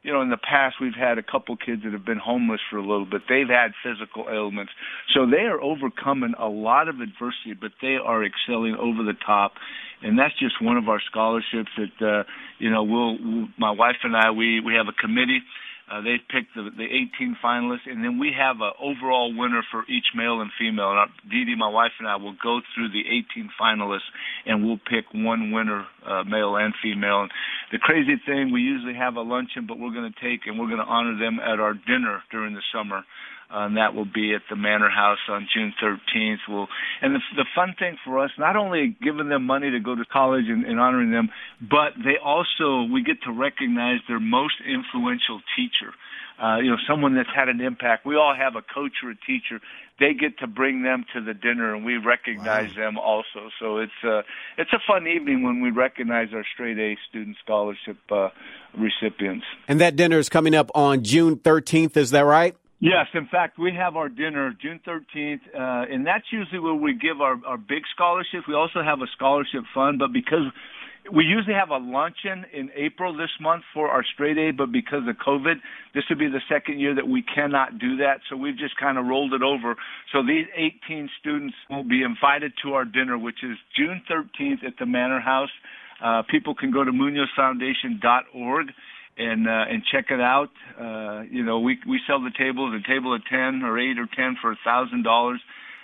you 0.07 0.13
know, 0.13 0.21
in 0.21 0.29
the 0.29 0.37
past 0.37 0.77
we've 0.79 0.95
had 0.95 1.17
a 1.17 1.21
couple 1.21 1.57
kids 1.57 1.83
that 1.83 1.91
have 1.91 2.05
been 2.05 2.17
homeless 2.17 2.61
for 2.71 2.77
a 2.77 2.81
little 2.81 3.05
bit. 3.05 3.23
They've 3.27 3.49
had 3.49 3.75
physical 3.83 4.31
ailments. 4.31 4.71
So 5.13 5.27
they 5.29 5.43
are 5.43 5.59
overcoming 5.59 6.33
a 6.39 6.47
lot 6.47 6.87
of 6.87 7.01
adversity, 7.01 7.53
but 7.59 7.71
they 7.81 7.97
are 8.01 8.23
excelling 8.23 8.77
over 8.79 9.03
the 9.03 9.19
top. 9.25 9.51
And 10.01 10.17
that's 10.17 10.33
just 10.39 10.63
one 10.63 10.77
of 10.77 10.87
our 10.87 11.01
scholarships 11.11 11.71
that, 11.75 11.99
uh, 11.99 12.23
you 12.57 12.71
know, 12.71 12.83
we'll, 12.83 13.17
we'll 13.19 13.47
my 13.59 13.71
wife 13.71 13.97
and 14.03 14.15
I, 14.15 14.31
we, 14.31 14.61
we 14.61 14.75
have 14.75 14.87
a 14.87 14.95
committee 14.95 15.41
uh, 15.87 16.01
they 16.01 16.17
picked 16.29 16.53
the, 16.53 16.69
the 16.75 16.83
18 16.83 17.37
finalists, 17.43 17.87
and 17.87 18.03
then 18.03 18.19
we 18.19 18.35
have 18.37 18.57
an 18.59 18.71
overall 18.79 19.31
winner 19.31 19.63
for 19.71 19.83
each 19.87 20.11
male 20.15 20.41
and 20.41 20.51
female. 20.59 20.91
And 20.91 21.11
Dee 21.31 21.45
Dee, 21.45 21.55
my 21.55 21.69
wife, 21.69 21.95
and 21.99 22.07
I 22.07 22.17
will 22.17 22.35
go 22.43 22.59
through 22.75 22.89
the 22.89 23.07
18 23.07 23.49
finalists, 23.59 24.11
and 24.45 24.65
we'll 24.65 24.79
pick 24.83 25.05
one 25.13 25.51
winner, 25.51 25.85
uh, 26.05 26.23
male 26.23 26.57
and 26.57 26.73
female. 26.83 27.23
And 27.23 27.31
the 27.71 27.79
crazy 27.79 28.19
thing, 28.25 28.51
we 28.51 28.61
usually 28.61 28.95
have 28.95 29.15
a 29.15 29.21
luncheon, 29.21 29.65
but 29.65 29.79
we're 29.79 29.93
going 29.93 30.11
to 30.11 30.19
take 30.19 30.45
and 30.45 30.59
we're 30.59 30.67
going 30.67 30.83
to 30.83 30.91
honor 30.91 31.17
them 31.17 31.39
at 31.39 31.59
our 31.59 31.73
dinner 31.73 32.21
during 32.31 32.53
the 32.53 32.63
summer 32.73 33.03
uh, 33.49 33.65
and 33.65 33.77
that 33.77 33.95
will 33.95 34.05
be 34.05 34.33
at 34.35 34.41
the 34.49 34.55
Manor 34.55 34.89
House 34.89 35.19
on 35.29 35.47
June 35.53 35.73
13th. 35.81 36.37
We'll, 36.49 36.67
and 37.01 37.15
the, 37.15 37.19
the 37.35 37.45
fun 37.55 37.75
thing 37.79 37.97
for 38.03 38.19
us, 38.19 38.31
not 38.37 38.55
only 38.55 38.95
giving 39.01 39.29
them 39.29 39.45
money 39.45 39.71
to 39.71 39.79
go 39.79 39.95
to 39.95 40.05
college 40.05 40.45
and, 40.47 40.65
and 40.65 40.79
honoring 40.79 41.11
them, 41.11 41.29
but 41.61 41.93
they 41.97 42.17
also 42.23 42.83
we 42.91 43.03
get 43.03 43.21
to 43.23 43.31
recognize 43.31 43.99
their 44.07 44.19
most 44.19 44.55
influential 44.65 45.41
teacher. 45.55 45.93
uh, 46.41 46.57
you 46.57 46.69
know, 46.69 46.77
someone 46.87 47.15
that's 47.15 47.29
had 47.35 47.49
an 47.49 47.61
impact. 47.61 48.05
We 48.05 48.15
all 48.15 48.35
have 48.35 48.55
a 48.55 48.61
coach 48.61 48.93
or 49.03 49.11
a 49.11 49.15
teacher. 49.15 49.59
They 49.99 50.13
get 50.13 50.37
to 50.39 50.47
bring 50.47 50.83
them 50.83 51.05
to 51.15 51.21
the 51.21 51.33
dinner, 51.33 51.73
and 51.73 51.83
we 51.83 51.97
recognize 51.97 52.69
wow. 52.75 52.83
them 52.83 52.97
also. 52.99 53.49
So 53.59 53.77
it's 53.77 53.91
uh, 54.03 54.21
it's 54.57 54.71
a 54.71 54.79
fun 54.87 55.07
evening 55.07 55.41
when 55.41 55.61
we 55.61 55.71
recognize 55.71 56.27
our 56.33 56.45
straight 56.53 56.77
A 56.77 56.95
student 57.09 57.37
scholarship 57.43 57.97
uh, 58.11 58.29
recipients. 58.77 59.45
And 59.67 59.81
that 59.81 59.95
dinner 59.95 60.19
is 60.19 60.29
coming 60.29 60.53
up 60.53 60.69
on 60.75 61.03
June 61.03 61.37
13th. 61.37 61.97
Is 61.97 62.11
that 62.11 62.21
right? 62.21 62.55
Yes, 62.79 63.07
in 63.15 63.27
fact, 63.31 63.57
we 63.57 63.73
have 63.73 63.95
our 63.95 64.07
dinner 64.07 64.53
June 64.61 64.79
13th, 64.85 65.39
uh, 65.53 65.91
and 65.91 66.05
that's 66.05 66.25
usually 66.31 66.59
where 66.59 66.75
we 66.75 66.93
give 66.93 67.21
our, 67.21 67.35
our 67.45 67.57
big 67.57 67.81
scholarships. 67.95 68.47
We 68.47 68.53
also 68.53 68.83
have 68.83 68.99
a 69.01 69.07
scholarship 69.15 69.63
fund, 69.73 69.97
but 69.97 70.13
because 70.13 70.45
we 71.11 71.23
usually 71.23 71.55
have 71.55 71.69
a 71.69 71.77
luncheon 71.77 72.45
in 72.53 72.69
April 72.75 73.17
this 73.17 73.31
month 73.41 73.63
for 73.73 73.89
our 73.89 74.03
straight 74.13 74.37
A, 74.37 74.51
but 74.51 74.71
because 74.71 75.07
of 75.07 75.15
COVID, 75.15 75.55
this 75.95 76.03
would 76.09 76.19
be 76.19 76.27
the 76.27 76.41
second 76.47 76.79
year 76.79 76.93
that 76.93 77.07
we 77.07 77.23
cannot 77.23 77.79
do 77.79 77.97
that. 77.97 78.19
So 78.29 78.37
we've 78.37 78.57
just 78.57 78.77
kind 78.77 78.99
of 78.99 79.05
rolled 79.05 79.33
it 79.33 79.41
over. 79.41 79.75
So 80.13 80.21
these 80.21 80.45
18 80.55 81.09
students 81.19 81.55
will 81.71 81.83
be 81.83 82.03
invited 82.03 82.53
to 82.63 82.73
our 82.73 82.85
dinner, 82.85 83.17
which 83.17 83.43
is 83.43 83.57
June 83.75 84.03
13th 84.09 84.63
at 84.63 84.73
the 84.79 84.85
Manor 84.85 85.19
House. 85.19 85.49
Uh, 86.03 86.21
people 86.29 86.53
can 86.53 86.71
go 86.71 86.83
to 86.83 86.91
MunozFoundation.org 86.91 88.67
and 89.17 89.47
uh, 89.47 89.65
and 89.69 89.83
check 89.91 90.05
it 90.09 90.21
out. 90.21 90.51
Uh, 90.79 91.23
you 91.29 91.43
know, 91.43 91.59
we 91.59 91.77
we 91.87 91.99
sell 92.07 92.21
the 92.21 92.31
tables, 92.37 92.73
a 92.73 92.87
table 92.87 93.15
of 93.15 93.21
ten 93.29 93.63
or 93.63 93.79
eight 93.79 93.97
or 93.97 94.07
ten 94.15 94.37
for 94.41 94.51
a 94.51 94.59
thousand 94.63 95.03
dollars, 95.03 95.41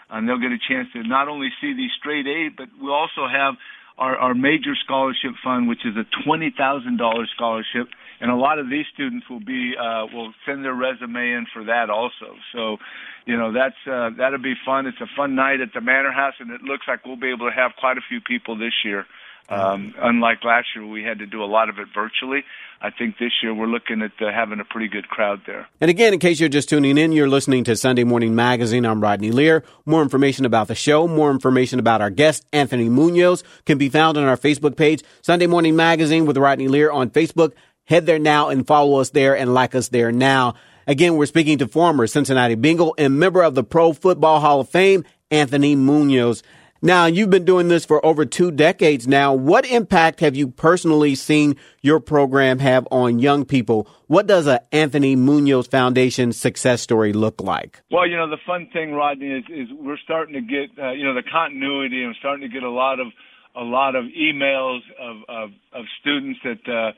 and 0.09 0.27
they'll 0.27 0.39
get 0.39 0.51
a 0.51 0.61
chance 0.69 0.87
to 0.93 1.03
not 1.03 1.27
only 1.27 1.49
see 1.59 1.73
these 1.73 1.91
straight 1.99 2.27
A, 2.27 2.49
but 2.55 2.67
we 2.81 2.89
also 2.89 3.27
have 3.27 3.55
our, 3.97 4.15
our 4.17 4.33
major 4.33 4.73
scholarship 4.83 5.31
fund, 5.43 5.67
which 5.67 5.85
is 5.85 5.95
a 5.97 6.05
twenty 6.25 6.53
thousand 6.55 6.97
dollars 6.97 7.29
scholarship, 7.35 7.87
and 8.21 8.31
a 8.31 8.35
lot 8.35 8.59
of 8.59 8.69
these 8.69 8.85
students 8.93 9.25
will 9.29 9.43
be 9.43 9.73
uh, 9.77 10.05
will 10.13 10.33
send 10.45 10.63
their 10.63 10.73
resume 10.73 11.15
in 11.15 11.45
for 11.53 11.63
that 11.65 11.89
also. 11.89 12.37
So, 12.53 12.77
you 13.25 13.37
know, 13.37 13.53
that's 13.53 13.77
uh, 13.85 14.09
that'll 14.17 14.41
be 14.41 14.55
fun. 14.65 14.85
It's 14.85 15.01
a 15.01 15.09
fun 15.15 15.35
night 15.35 15.61
at 15.61 15.73
the 15.73 15.81
Manor 15.81 16.11
House, 16.11 16.33
and 16.39 16.51
it 16.51 16.61
looks 16.61 16.85
like 16.87 17.05
we'll 17.05 17.17
be 17.17 17.29
able 17.29 17.49
to 17.49 17.55
have 17.55 17.71
quite 17.79 17.97
a 17.97 18.05
few 18.07 18.21
people 18.21 18.57
this 18.57 18.73
year. 18.83 19.05
Um, 19.49 19.93
unlike 20.01 20.43
last 20.43 20.67
year, 20.75 20.85
we 20.85 21.03
had 21.03 21.19
to 21.19 21.25
do 21.25 21.43
a 21.43 21.45
lot 21.45 21.69
of 21.69 21.77
it 21.77 21.87
virtually. 21.93 22.43
I 22.81 22.89
think 22.91 23.17
this 23.17 23.31
year 23.41 23.53
we're 23.53 23.67
looking 23.67 24.01
at 24.01 24.11
uh, 24.21 24.31
having 24.31 24.59
a 24.59 24.65
pretty 24.65 24.87
good 24.89 25.07
crowd 25.07 25.41
there. 25.45 25.67
And 25.79 25.89
again, 25.89 26.13
in 26.13 26.19
case 26.19 26.39
you're 26.39 26.49
just 26.49 26.69
tuning 26.69 26.97
in, 26.97 27.11
you're 27.11 27.29
listening 27.29 27.63
to 27.65 27.75
Sunday 27.75 28.03
Morning 28.03 28.35
Magazine. 28.35 28.85
I'm 28.85 29.01
Rodney 29.01 29.31
Lear. 29.31 29.63
More 29.85 30.01
information 30.01 30.43
about 30.43 30.67
the 30.67 30.75
show, 30.75 31.07
more 31.07 31.31
information 31.31 31.79
about 31.79 32.01
our 32.01 32.09
guest, 32.09 32.45
Anthony 32.51 32.89
Munoz, 32.89 33.43
can 33.65 33.77
be 33.77 33.89
found 33.89 34.17
on 34.17 34.25
our 34.25 34.37
Facebook 34.37 34.75
page, 34.75 35.01
Sunday 35.21 35.47
Morning 35.47 35.75
Magazine 35.75 36.25
with 36.25 36.37
Rodney 36.37 36.67
Lear 36.67 36.91
on 36.91 37.09
Facebook. 37.09 37.53
Head 37.85 38.05
there 38.05 38.19
now 38.19 38.49
and 38.49 38.67
follow 38.67 38.99
us 38.99 39.11
there 39.11 39.35
and 39.35 39.53
like 39.53 39.75
us 39.75 39.89
there 39.89 40.11
now. 40.11 40.55
Again, 40.87 41.15
we're 41.15 41.25
speaking 41.25 41.59
to 41.59 41.67
former 41.67 42.07
Cincinnati 42.07 42.55
Bengal 42.55 42.95
and 42.97 43.17
member 43.17 43.43
of 43.43 43.55
the 43.55 43.63
Pro 43.63 43.93
Football 43.93 44.41
Hall 44.41 44.59
of 44.61 44.69
Fame, 44.69 45.05
Anthony 45.31 45.75
Munoz. 45.75 46.43
Now, 46.85 47.05
you've 47.05 47.29
been 47.29 47.45
doing 47.45 47.69
this 47.69 47.85
for 47.85 48.05
over 48.05 48.25
two 48.25 48.51
decades 48.51 49.07
now. 49.07 49.33
What 49.33 49.65
impact 49.65 50.19
have 50.19 50.35
you 50.35 50.49
personally 50.49 51.15
seen 51.15 51.55
your 51.81 52.01
program 52.01 52.59
have 52.59 52.85
on 52.91 53.19
young 53.19 53.45
people? 53.45 53.87
What 54.07 54.27
does 54.27 54.47
a 54.47 54.59
Anthony 54.75 55.15
Munoz 55.15 55.67
Foundation 55.67 56.33
success 56.33 56.81
story 56.81 57.13
look 57.13 57.39
like? 57.39 57.81
Well, 57.89 58.05
you 58.05 58.17
know, 58.17 58.29
the 58.29 58.35
fun 58.45 58.67
thing, 58.73 58.91
Rodney, 58.91 59.31
is, 59.31 59.45
is 59.47 59.69
we're 59.79 59.97
starting 60.03 60.33
to 60.33 60.41
get, 60.41 60.77
uh, 60.77 60.91
you 60.91 61.05
know, 61.05 61.13
the 61.13 61.23
continuity 61.23 62.03
and 62.03 62.13
starting 62.19 62.45
to 62.45 62.53
get 62.53 62.63
a 62.63 62.69
lot 62.69 62.99
of, 62.99 63.07
a 63.55 63.63
lot 63.63 63.95
of 63.95 64.03
emails 64.03 64.81
of, 64.99 65.17
of, 65.29 65.49
of 65.71 65.85
students 66.01 66.41
that, 66.43 66.67
uh, 66.69 66.91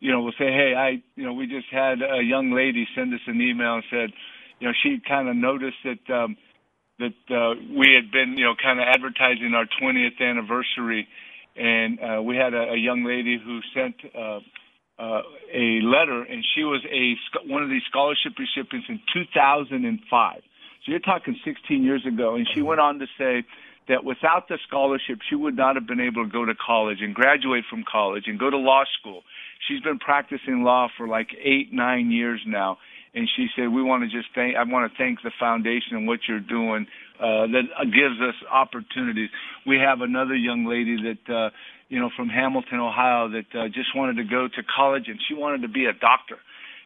you 0.00 0.12
know, 0.12 0.20
will 0.20 0.32
say, 0.32 0.52
hey, 0.52 0.74
I, 0.76 1.02
you 1.16 1.24
know, 1.24 1.32
we 1.32 1.46
just 1.46 1.68
had 1.72 2.02
a 2.02 2.22
young 2.22 2.52
lady 2.52 2.86
send 2.94 3.14
us 3.14 3.20
an 3.26 3.40
email 3.40 3.76
and 3.76 3.84
said, 3.88 4.10
you 4.58 4.68
know, 4.68 4.74
she 4.82 5.00
kind 5.08 5.30
of 5.30 5.36
noticed 5.36 5.78
that, 5.84 6.14
um, 6.14 6.36
that 7.00 7.34
uh, 7.34 7.54
we 7.76 7.96
had 7.96 8.12
been, 8.12 8.36
you 8.36 8.44
know, 8.44 8.54
kind 8.62 8.78
of 8.78 8.86
advertising 8.86 9.52
our 9.54 9.66
20th 9.80 10.20
anniversary, 10.20 11.08
and 11.56 11.98
uh, 11.98 12.22
we 12.22 12.36
had 12.36 12.54
a, 12.54 12.72
a 12.72 12.76
young 12.76 13.04
lady 13.04 13.40
who 13.42 13.60
sent 13.74 13.96
uh, 14.14 14.40
uh, 15.00 15.22
a 15.52 15.80
letter, 15.82 16.22
and 16.22 16.44
she 16.54 16.62
was 16.62 16.84
a 16.92 17.16
one 17.50 17.62
of 17.62 17.70
these 17.70 17.82
scholarship 17.88 18.32
recipients 18.38 18.86
in 18.88 19.00
2005. 19.12 20.36
So 20.36 20.92
you're 20.92 21.00
talking 21.00 21.36
16 21.44 21.82
years 21.82 22.04
ago, 22.06 22.36
and 22.36 22.46
she 22.54 22.62
went 22.62 22.80
on 22.80 22.98
to 23.00 23.06
say 23.18 23.44
that 23.88 24.04
without 24.04 24.48
the 24.48 24.58
scholarship, 24.68 25.18
she 25.28 25.34
would 25.34 25.56
not 25.56 25.74
have 25.76 25.86
been 25.86 26.00
able 26.00 26.24
to 26.24 26.30
go 26.30 26.44
to 26.44 26.54
college 26.54 26.98
and 27.00 27.14
graduate 27.14 27.64
from 27.68 27.84
college 27.90 28.24
and 28.26 28.38
go 28.38 28.50
to 28.50 28.56
law 28.56 28.84
school. 29.00 29.22
She's 29.66 29.80
been 29.80 29.98
practicing 29.98 30.62
law 30.62 30.88
for 30.96 31.08
like 31.08 31.28
eight, 31.42 31.72
nine 31.72 32.10
years 32.10 32.40
now 32.46 32.78
and 33.14 33.28
she 33.36 33.48
said, 33.56 33.68
"We 33.68 33.82
want 33.82 34.04
to 34.04 34.08
just 34.08 34.28
thank. 34.34 34.56
I 34.56 34.64
want 34.64 34.90
to 34.90 34.98
thank 34.98 35.22
the 35.22 35.32
foundation 35.38 35.96
and 35.96 36.06
what 36.06 36.20
you're 36.28 36.40
doing 36.40 36.86
uh, 37.18 37.46
that 37.48 37.64
gives 37.92 38.20
us 38.20 38.34
opportunities." 38.50 39.30
We 39.66 39.78
have 39.78 40.00
another 40.00 40.34
young 40.34 40.64
lady 40.64 40.96
that 41.02 41.32
uh, 41.32 41.50
you 41.88 41.98
know 41.98 42.10
from 42.16 42.28
Hamilton, 42.28 42.80
Ohio, 42.80 43.28
that 43.30 43.50
uh, 43.54 43.68
just 43.68 43.94
wanted 43.94 44.16
to 44.16 44.24
go 44.24 44.48
to 44.48 44.62
college 44.62 45.08
and 45.08 45.18
she 45.28 45.34
wanted 45.34 45.62
to 45.62 45.68
be 45.68 45.86
a 45.86 45.92
doctor. 45.92 46.38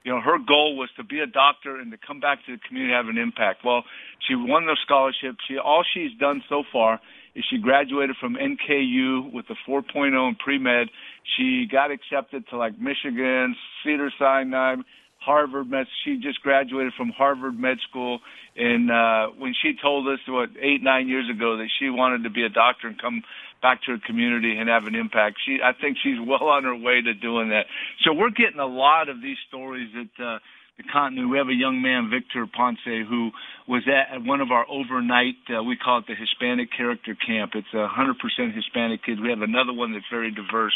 You 0.05 0.13
know, 0.13 0.21
her 0.21 0.37
goal 0.39 0.77
was 0.77 0.91
to 0.99 1.05
be 1.05 1.21
a 1.21 1.27
doctor 1.27 1.81
and 1.81 1.91
to 1.91 1.97
come 1.97 2.21
back 2.21 2.45
to 2.45 2.53
the 2.53 2.61
community 2.69 2.93
and 2.93 3.07
have 3.07 3.15
an 3.15 3.17
impact. 3.17 3.65
Well, 3.65 3.85
she 4.29 4.35
won 4.35 4.67
the 4.67 4.77
scholarship. 4.85 5.37
She 5.49 5.57
all 5.57 5.83
she's 5.95 6.13
done 6.21 6.43
so 6.49 6.63
far 6.71 7.01
is 7.35 7.45
she 7.51 7.59
graduated 7.59 8.17
from 8.21 8.37
NKU 8.37 9.33
with 9.33 9.47
a 9.51 9.57
4.0 9.69 10.29
in 10.29 10.37
pre-med. 10.37 10.89
She 11.37 11.67
got 11.71 11.91
accepted 11.91 12.47
to 12.51 12.57
like 12.57 12.79
Michigan, 12.79 13.57
Cedar 13.83 14.13
Sinai, 14.19 14.77
Harvard 15.25 15.71
Med. 15.71 15.87
She 16.05 16.19
just 16.19 16.41
graduated 16.43 16.93
from 16.97 17.11
Harvard 17.11 17.59
Med 17.59 17.79
School, 17.89 18.21
and 18.57 18.91
uh, 18.91 19.29
when 19.39 19.55
she 19.63 19.73
told 19.81 20.07
us 20.09 20.21
what 20.29 20.51
eight 20.61 20.83
nine 20.83 21.09
years 21.09 21.29
ago 21.31 21.57
that 21.57 21.69
she 21.79 21.91
wanted 21.91 22.25
to 22.25 22.31
be 22.31 22.45
a 22.45 22.49
doctor 22.49 22.89
and 22.89 23.01
come 23.01 23.23
back 23.63 23.83
to 23.85 23.93
her 23.93 23.99
community 24.07 24.57
and 24.59 24.69
have 24.69 24.85
an 24.85 24.95
impact, 24.95 25.39
she 25.45 25.59
I 25.63 25.73
think 25.73 25.97
she's 26.03 26.19
well 26.21 26.49
on 26.49 26.65
her 26.65 26.77
way 26.77 27.01
to 27.01 27.15
doing 27.15 27.49
that. 27.51 27.67
So 28.05 28.13
we're 28.13 28.31
getting 28.31 28.61
a 28.61 28.67
lot 28.67 29.09
of 29.09 29.23
these 29.23 29.39
stories 29.49 29.89
that. 29.95 30.25
Uh, 30.25 30.39
the 30.77 30.83
continuity. 30.83 31.31
We 31.31 31.39
have 31.39 31.49
a 31.49 31.55
young 31.55 31.83
man, 31.83 32.11
Victor 32.11 32.47
Ponce, 32.51 32.83
who 32.85 33.31
was 33.69 33.83
at 33.87 34.25
one 34.25 34.41
of 34.41 34.51
our 34.51 34.67
overnight, 34.69 35.39
uh, 35.47 35.63
we 35.63 35.77
call 35.77 35.99
it 35.99 36.07
the 36.09 36.17
Hispanic 36.17 36.69
Character 36.77 37.15
Camp. 37.15 37.53
It's 37.55 37.73
a 37.73 37.87
100% 37.87 38.19
Hispanic 38.53 39.05
kids. 39.05 39.21
We 39.21 39.31
have 39.31 39.43
another 39.43 39.73
one 39.73 39.93
that's 39.93 40.11
very 40.11 40.33
diverse. 40.33 40.75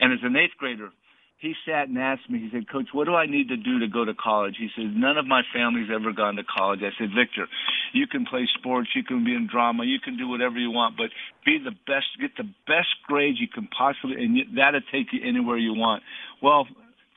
And 0.00 0.12
as 0.12 0.18
an 0.22 0.34
eighth 0.34 0.58
grader, 0.58 0.90
he 1.38 1.54
sat 1.66 1.88
and 1.88 1.98
asked 1.98 2.30
me, 2.30 2.38
he 2.38 2.50
said, 2.50 2.68
Coach, 2.70 2.88
what 2.92 3.04
do 3.04 3.14
I 3.14 3.26
need 3.26 3.48
to 3.48 3.56
do 3.56 3.80
to 3.80 3.88
go 3.88 4.04
to 4.04 4.14
college? 4.14 4.56
He 4.58 4.68
said, 4.74 4.96
None 4.96 5.18
of 5.18 5.26
my 5.26 5.42
family's 5.52 5.90
ever 5.94 6.12
gone 6.12 6.36
to 6.36 6.44
college. 6.44 6.80
I 6.82 6.96
said, 6.98 7.10
Victor, 7.14 7.46
you 7.92 8.06
can 8.06 8.24
play 8.24 8.48
sports, 8.58 8.88
you 8.94 9.04
can 9.04 9.24
be 9.24 9.34
in 9.34 9.46
drama, 9.46 9.84
you 9.84 10.00
can 10.00 10.16
do 10.16 10.28
whatever 10.28 10.58
you 10.58 10.70
want, 10.70 10.96
but 10.96 11.10
be 11.44 11.58
the 11.62 11.72
best, 11.86 12.06
get 12.20 12.36
the 12.36 12.48
best 12.66 12.88
grades 13.06 13.38
you 13.38 13.48
can 13.48 13.68
possibly, 13.68 14.16
and 14.24 14.56
that'll 14.56 14.80
take 14.90 15.12
you 15.12 15.20
anywhere 15.22 15.58
you 15.58 15.74
want. 15.74 16.02
Well, 16.42 16.66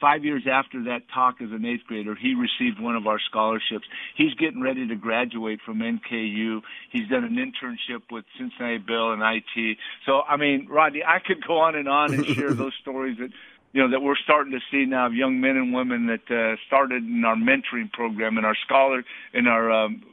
five 0.02 0.24
years 0.24 0.44
after 0.52 0.84
that 0.86 1.02
talk 1.14 1.36
as 1.42 1.52
an 1.52 1.66
eighth 1.66 1.86
grader, 1.88 2.16
he 2.16 2.36
received 2.36 2.80
one 2.80 2.96
of 2.96 3.08
our 3.08 3.20
scholarships. 3.30 3.86
He's 4.16 4.34
getting 4.34 4.62
ready 4.62 4.88
to 4.88 4.96
graduate 4.96 5.60
from 5.66 5.80
NKU. 5.80 6.62
He's 6.92 7.08
done 7.08 7.24
an 7.24 7.36
internship 7.36 8.02
with 8.12 8.26
Cincinnati 8.38 8.80
Bell 8.80 9.12
and 9.12 9.22
IT. 9.22 9.78
So, 10.06 10.22
I 10.28 10.38
mean, 10.38 10.68
Rodney, 10.70 11.04
I 11.06 11.20
could 11.20 11.46
go 11.46 11.60
on 11.60 11.76
and 11.76 11.88
on 11.88 12.14
and 12.14 12.26
share 12.26 12.54
those 12.54 12.74
stories 12.82 13.18
that 13.20 13.30
you 13.74 13.82
know 13.82 13.92
that 13.92 14.02
we're 14.02 14.18
starting 14.24 14.52
to 14.54 14.60
see 14.72 14.86
now 14.86 15.08
of 15.08 15.14
young 15.14 15.40
men 15.40 15.58
and 15.58 15.74
women 15.74 16.08
that 16.08 16.26
uh, 16.34 16.56
started 16.68 17.04
in 17.04 17.24
our 17.26 17.36
mentoring 17.36 17.92
program 17.92 18.38
and 18.38 18.46
our 18.46 18.56
scholar 18.66 19.04
in 19.34 19.48
our 19.48 19.72
um, 19.72 20.04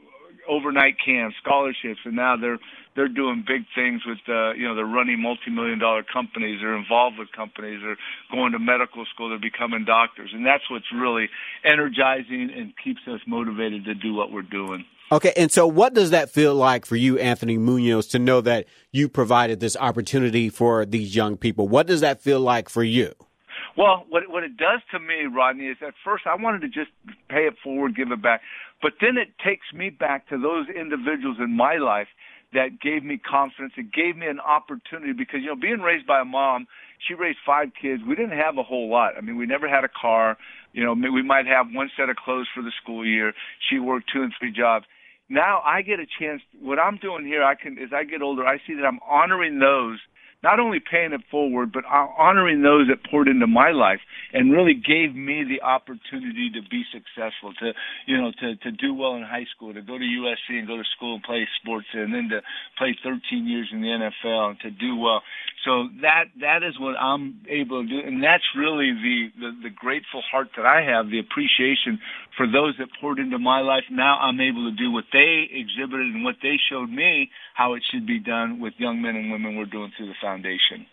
overnight 0.47 0.95
camps, 1.03 1.35
scholarships, 1.43 1.99
and 2.05 2.15
now 2.15 2.35
they're 2.37 2.59
they're 2.95 3.07
doing 3.07 3.43
big 3.47 3.63
things 3.75 4.01
with 4.05 4.17
uh, 4.27 4.53
you 4.53 4.67
know 4.67 4.75
they're 4.75 4.85
running 4.85 5.21
multi-million 5.21 5.79
dollar 5.79 6.03
companies, 6.03 6.59
they're 6.61 6.77
involved 6.77 7.17
with 7.17 7.31
companies, 7.31 7.79
they're 7.83 7.97
going 8.31 8.51
to 8.53 8.59
medical 8.59 9.05
school, 9.13 9.29
they're 9.29 9.39
becoming 9.39 9.85
doctors, 9.85 10.31
and 10.33 10.45
that's 10.45 10.63
what's 10.69 10.91
really 10.93 11.29
energizing 11.63 12.49
and 12.55 12.73
keeps 12.83 13.01
us 13.07 13.21
motivated 13.27 13.85
to 13.85 13.93
do 13.93 14.13
what 14.13 14.31
we're 14.31 14.41
doing. 14.41 14.85
Okay, 15.09 15.31
and 15.37 15.49
so 15.51 15.65
what 15.65 15.93
does 15.93 16.09
that 16.09 16.29
feel 16.29 16.53
like 16.53 16.85
for 16.85 16.97
you, 16.97 17.17
Anthony 17.17 17.57
Munoz, 17.57 18.07
to 18.07 18.19
know 18.19 18.41
that 18.41 18.65
you 18.91 19.07
provided 19.07 19.61
this 19.61 19.77
opportunity 19.77 20.49
for 20.49 20.85
these 20.85 21.15
young 21.15 21.37
people? 21.37 21.67
What 21.69 21.87
does 21.87 22.01
that 22.01 22.21
feel 22.21 22.41
like 22.41 22.67
for 22.67 22.83
you? 22.83 23.13
Well, 23.77 24.05
what 24.09 24.23
what 24.27 24.43
it 24.43 24.57
does 24.57 24.81
to 24.91 24.99
me, 24.99 25.27
Rodney, 25.31 25.67
is 25.67 25.77
at 25.85 25.93
first 26.03 26.25
I 26.25 26.35
wanted 26.35 26.61
to 26.61 26.67
just 26.67 26.89
pay 27.29 27.45
it 27.45 27.53
forward, 27.63 27.95
give 27.95 28.11
it 28.11 28.21
back, 28.21 28.41
but 28.81 28.93
then 28.99 29.17
it 29.17 29.29
takes 29.45 29.71
me 29.71 29.91
back 29.91 30.27
to 30.29 30.37
those 30.39 30.65
individuals 30.67 31.37
in 31.39 31.55
my 31.55 31.77
life 31.77 32.07
that 32.53 32.81
gave 32.81 33.03
me 33.03 33.19
confidence. 33.19 33.73
It 33.77 33.93
gave 33.93 34.17
me 34.17 34.25
an 34.25 34.39
opportunity 34.39 35.13
because 35.13 35.41
you 35.41 35.47
know, 35.47 35.55
being 35.55 35.81
raised 35.81 36.07
by 36.07 36.21
a 36.21 36.25
mom, 36.25 36.65
she 37.07 37.13
raised 37.13 37.37
five 37.45 37.69
kids. 37.79 38.01
We 38.07 38.15
didn't 38.15 38.37
have 38.39 38.57
a 38.57 38.63
whole 38.63 38.89
lot. 38.89 39.13
I 39.15 39.21
mean, 39.21 39.37
we 39.37 39.45
never 39.45 39.69
had 39.69 39.83
a 39.83 39.89
car. 39.89 40.37
You 40.73 40.83
know, 40.83 40.93
we 40.93 41.21
might 41.21 41.45
have 41.45 41.67
one 41.71 41.91
set 41.95 42.09
of 42.09 42.15
clothes 42.15 42.47
for 42.55 42.63
the 42.63 42.71
school 42.81 43.05
year. 43.05 43.33
She 43.69 43.77
worked 43.77 44.09
two 44.11 44.23
and 44.23 44.33
three 44.39 44.51
jobs. 44.51 44.85
Now 45.29 45.61
I 45.63 45.83
get 45.83 45.99
a 45.99 46.07
chance. 46.19 46.41
What 46.59 46.79
I'm 46.79 46.97
doing 46.97 47.25
here, 47.25 47.43
I 47.43 47.53
can 47.53 47.77
as 47.77 47.89
I 47.93 48.05
get 48.05 48.23
older, 48.23 48.45
I 48.47 48.57
see 48.65 48.73
that 48.73 48.85
I'm 48.85 48.99
honoring 49.07 49.59
those 49.59 49.99
not 50.43 50.59
only 50.59 50.79
paying 50.79 51.13
it 51.13 51.21
forward, 51.31 51.71
but 51.71 51.83
honoring 51.85 52.61
those 52.61 52.87
that 52.87 53.09
poured 53.09 53.27
into 53.27 53.47
my 53.47 53.71
life 53.71 53.99
and 54.33 54.51
really 54.51 54.75
gave 54.75 55.15
me 55.15 55.43
the 55.43 55.65
opportunity 55.65 56.49
to 56.53 56.61
be 56.69 56.83
successful, 56.93 57.53
to 57.59 57.73
you 58.05 58.17
know, 58.17 58.31
to 58.39 58.55
to 58.57 58.71
do 58.71 58.93
well 58.93 59.15
in 59.15 59.23
high 59.23 59.45
school, 59.55 59.73
to 59.73 59.81
go 59.81 59.97
to 59.97 60.03
USC 60.03 60.59
and 60.59 60.67
go 60.67 60.77
to 60.77 60.83
school 60.95 61.15
and 61.15 61.23
play 61.23 61.47
sports, 61.61 61.87
and 61.93 62.13
then 62.13 62.29
to 62.29 62.41
play 62.77 62.95
13 63.03 63.47
years 63.47 63.69
in 63.71 63.81
the 63.81 63.87
NFL 63.87 64.49
and 64.51 64.59
to 64.61 64.71
do 64.71 64.95
well. 64.97 65.21
So 65.65 65.89
that 66.01 66.25
that 66.39 66.61
is 66.61 66.79
what 66.79 66.95
I'm 66.99 67.41
able 67.49 67.81
to 67.81 67.87
do, 67.89 67.99
and 68.05 68.23
that's 68.23 68.43
really 68.55 68.93
the, 68.93 69.29
the 69.39 69.51
the 69.63 69.69
grateful 69.69 70.21
heart 70.21 70.49
that 70.55 70.65
I 70.65 70.83
have, 70.83 71.09
the 71.09 71.19
appreciation 71.19 71.99
for 72.37 72.45
those 72.45 72.75
that 72.77 72.89
poured 73.01 73.17
into 73.17 73.39
my 73.39 73.61
life. 73.61 73.83
Now 73.89 74.19
I'm 74.19 74.39
able 74.39 74.69
to 74.69 74.75
do 74.75 74.91
what 74.91 75.05
they 75.11 75.49
exhibited 75.51 76.13
and 76.13 76.23
what 76.23 76.35
they 76.43 76.57
showed 76.69 76.89
me 76.89 77.31
how 77.55 77.73
it 77.73 77.83
should 77.91 78.05
be 78.05 78.19
done 78.19 78.59
with 78.59 78.73
young 78.77 79.01
men 79.01 79.15
and 79.15 79.31
women 79.31 79.57
we're 79.57 79.65
doing 79.65 79.91
through 79.97 80.07
the 80.07 80.19
foundation. 80.21 80.85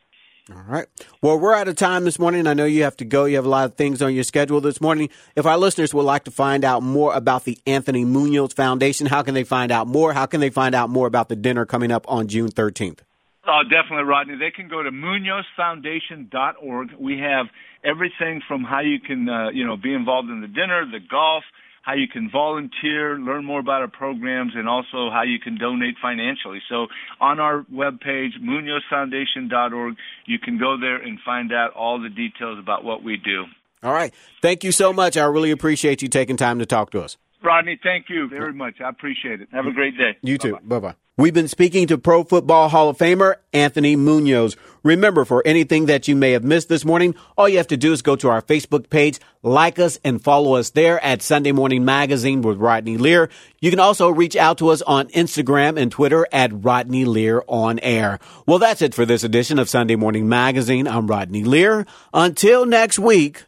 All 0.51 0.63
right. 0.67 0.87
Well, 1.23 1.39
we're 1.39 1.55
out 1.55 1.69
of 1.69 1.77
time 1.77 2.05
this 2.05 2.19
morning. 2.19 2.47
I 2.47 2.53
know 2.53 2.67
you 2.67 2.83
have 2.83 2.97
to 2.99 3.05
go. 3.07 3.25
You 3.25 3.37
have 3.37 3.47
a 3.47 3.49
lot 3.49 3.65
of 3.65 3.77
things 3.77 4.03
on 4.03 4.15
your 4.15 4.25
schedule 4.25 4.61
this 4.61 4.79
morning. 4.79 5.09
If 5.37 5.47
our 5.47 5.57
listeners 5.57 5.95
would 5.95 6.03
like 6.03 6.25
to 6.25 6.31
find 6.31 6.67
out 6.67 6.83
more 6.83 7.15
about 7.15 7.45
the 7.45 7.59
Anthony 7.67 8.05
Munoz 8.05 8.53
Foundation, 8.53 9.07
how 9.07 9.23
can 9.23 9.33
they 9.33 9.45
find 9.45 9.73
out 9.73 9.89
more? 9.89 10.13
How 10.13 10.27
can 10.27 10.41
they 10.41 10.51
find 10.51 10.75
out 10.75 10.91
more 10.91 11.07
about 11.07 11.31
the 11.31 11.37
dinner 11.37 11.65
coming 11.65 11.91
up 11.91 12.05
on 12.09 12.29
June 12.29 12.51
13th? 12.51 13.01
Oh, 13.47 13.63
definitely, 13.63 14.05
Rodney. 14.05 14.37
They 14.37 14.51
can 14.51 14.69
go 14.69 14.83
to 14.83 14.91
MunozFoundation.org. 14.91 16.93
We 16.99 17.19
have 17.19 17.47
everything 17.85 18.41
from 18.49 18.65
how 18.65 18.81
you 18.81 18.99
can, 19.01 19.29
uh, 19.29 19.51
you 19.51 19.67
know, 19.67 19.77
be 19.77 19.93
involved 19.93 20.31
in 20.31 20.41
the 20.41 20.49
dinner, 20.49 20.87
the 20.91 21.01
golf, 21.01 21.45
how 21.83 21.93
you 21.93 22.09
can 22.09 22.31
volunteer, 22.31 23.19
learn 23.19 23.45
more 23.45 23.61
about 23.61 23.83
our 23.83 23.89
programs, 23.89 24.55
and 24.55 24.67
also 24.67 25.11
how 25.11 25.23
you 25.23 25.39
can 25.39 25.59
donate 25.59 25.97
financially. 26.01 26.63
So 26.71 26.87
on 27.21 27.39
our 27.39 27.67
webpage, 27.73 28.41
MunozFoundation.org, 28.41 29.97
you 30.25 30.39
can 30.39 30.57
go 30.59 30.79
there 30.81 30.97
and 30.97 31.21
find 31.21 31.53
out 31.53 31.75
all 31.75 32.01
the 32.01 32.09
details 32.09 32.59
about 32.59 32.83
what 32.85 33.05
we 33.05 33.19
do. 33.19 33.45
All 33.83 33.93
right. 33.93 34.15
Thank 34.41 34.65
you 34.65 34.73
so 34.73 34.95
much. 34.95 35.19
I 35.19 35.25
really 35.25 35.51
appreciate 35.51 36.01
you 36.01 36.09
taking 36.09 36.39
time 36.39 36.59
to 36.61 36.67
talk 36.67 36.93
to 36.93 37.03
us. 37.03 37.19
Rodney, 37.43 37.79
thank 37.83 38.09
you 38.09 38.27
very 38.27 38.55
much. 38.55 38.81
I 38.81 38.89
appreciate 38.89 39.43
it. 39.43 39.51
Have 39.53 39.67
a 39.67 39.73
great 39.73 39.99
day. 39.99 40.17
You 40.23 40.39
too. 40.39 40.59
Bye 40.65 40.79
bye. 40.79 40.95
We've 41.17 41.33
been 41.33 41.47
speaking 41.47 41.87
to 41.87 41.97
Pro 41.97 42.25
Football 42.25 42.69
Hall 42.69 42.89
of 42.89 42.99
Famer 42.99 43.37
Anthony 43.53 43.95
Munoz. 43.95 44.57
Remember, 44.83 45.25
for 45.25 45.47
anything 45.47 45.87
that 45.87 46.09
you 46.09 46.17
may 46.17 46.33
have 46.33 46.43
missed 46.43 46.69
this 46.69 46.85
morning, 46.85 47.15
all 47.39 47.49
you 47.49 47.59
have 47.59 47.69
to 47.69 47.77
do 47.77 47.93
is 47.93 48.03
go 48.03 48.17
to 48.17 48.31
our 48.31 48.43
Facebook 48.43 48.91
page, 48.91 49.21
like 49.41 49.79
us, 49.79 49.97
and 50.03 50.21
follow 50.21 50.57
us 50.57 50.71
there 50.71 51.01
at 51.05 51.23
Sunday 51.23 51.53
Morning 51.53 51.85
Magazine 51.85 52.43
with 52.43 52.59
Rodney 52.59 52.97
Lear. 52.97 53.31
You 53.61 53.71
can 53.71 53.79
also 53.79 54.11
reach 54.11 54.35
out 54.35 54.59
to 54.59 54.71
us 54.71 54.83
on 54.83 55.07
Instagram 55.11 55.81
and 55.81 55.93
Twitter 55.93 56.27
at 56.33 56.51
Rodney 56.53 57.05
Lear 57.05 57.45
on 57.47 57.79
air. 57.79 58.19
Well, 58.45 58.59
that's 58.59 58.83
it 58.83 58.93
for 58.93 59.07
this 59.07 59.23
edition 59.23 59.61
of 59.61 59.69
Sunday 59.69 59.95
Morning 59.95 60.29
Magazine. 60.29 60.89
I'm 60.89 61.07
Rodney 61.07 61.45
Lear. 61.45 61.87
Until 62.13 62.67
next 62.67 62.99
week, 62.99 63.45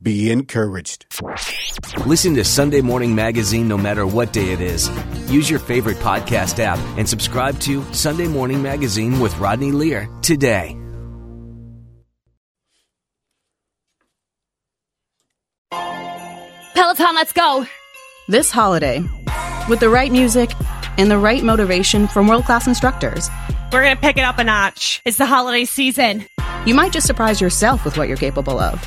be 0.00 0.30
encouraged. 0.30 1.06
Listen 2.06 2.34
to 2.34 2.44
Sunday 2.44 2.80
Morning 2.80 3.14
Magazine 3.14 3.68
no 3.68 3.76
matter 3.76 4.06
what 4.06 4.32
day 4.32 4.52
it 4.52 4.60
is. 4.60 4.88
Use 5.30 5.50
your 5.50 5.58
favorite 5.58 5.96
podcast 5.98 6.58
app 6.60 6.78
and 6.96 7.08
subscribe 7.08 7.58
to 7.60 7.82
Sunday 7.92 8.28
Morning 8.28 8.62
Magazine 8.62 9.20
with 9.20 9.36
Rodney 9.38 9.72
Lear 9.72 10.08
today. 10.22 10.76
Peloton, 16.74 17.14
let's 17.16 17.32
go! 17.32 17.66
This 18.28 18.50
holiday, 18.52 19.02
with 19.68 19.80
the 19.80 19.88
right 19.88 20.12
music 20.12 20.50
and 20.96 21.10
the 21.10 21.18
right 21.18 21.42
motivation 21.42 22.06
from 22.06 22.28
world 22.28 22.44
class 22.44 22.66
instructors, 22.66 23.28
we're 23.72 23.82
going 23.82 23.96
to 23.96 24.00
pick 24.00 24.16
it 24.16 24.22
up 24.22 24.38
a 24.38 24.44
notch. 24.44 25.02
It's 25.04 25.18
the 25.18 25.26
holiday 25.26 25.64
season. 25.64 26.24
You 26.66 26.74
might 26.74 26.92
just 26.92 27.06
surprise 27.06 27.40
yourself 27.40 27.84
with 27.84 27.96
what 27.98 28.08
you're 28.08 28.16
capable 28.16 28.58
of. 28.58 28.86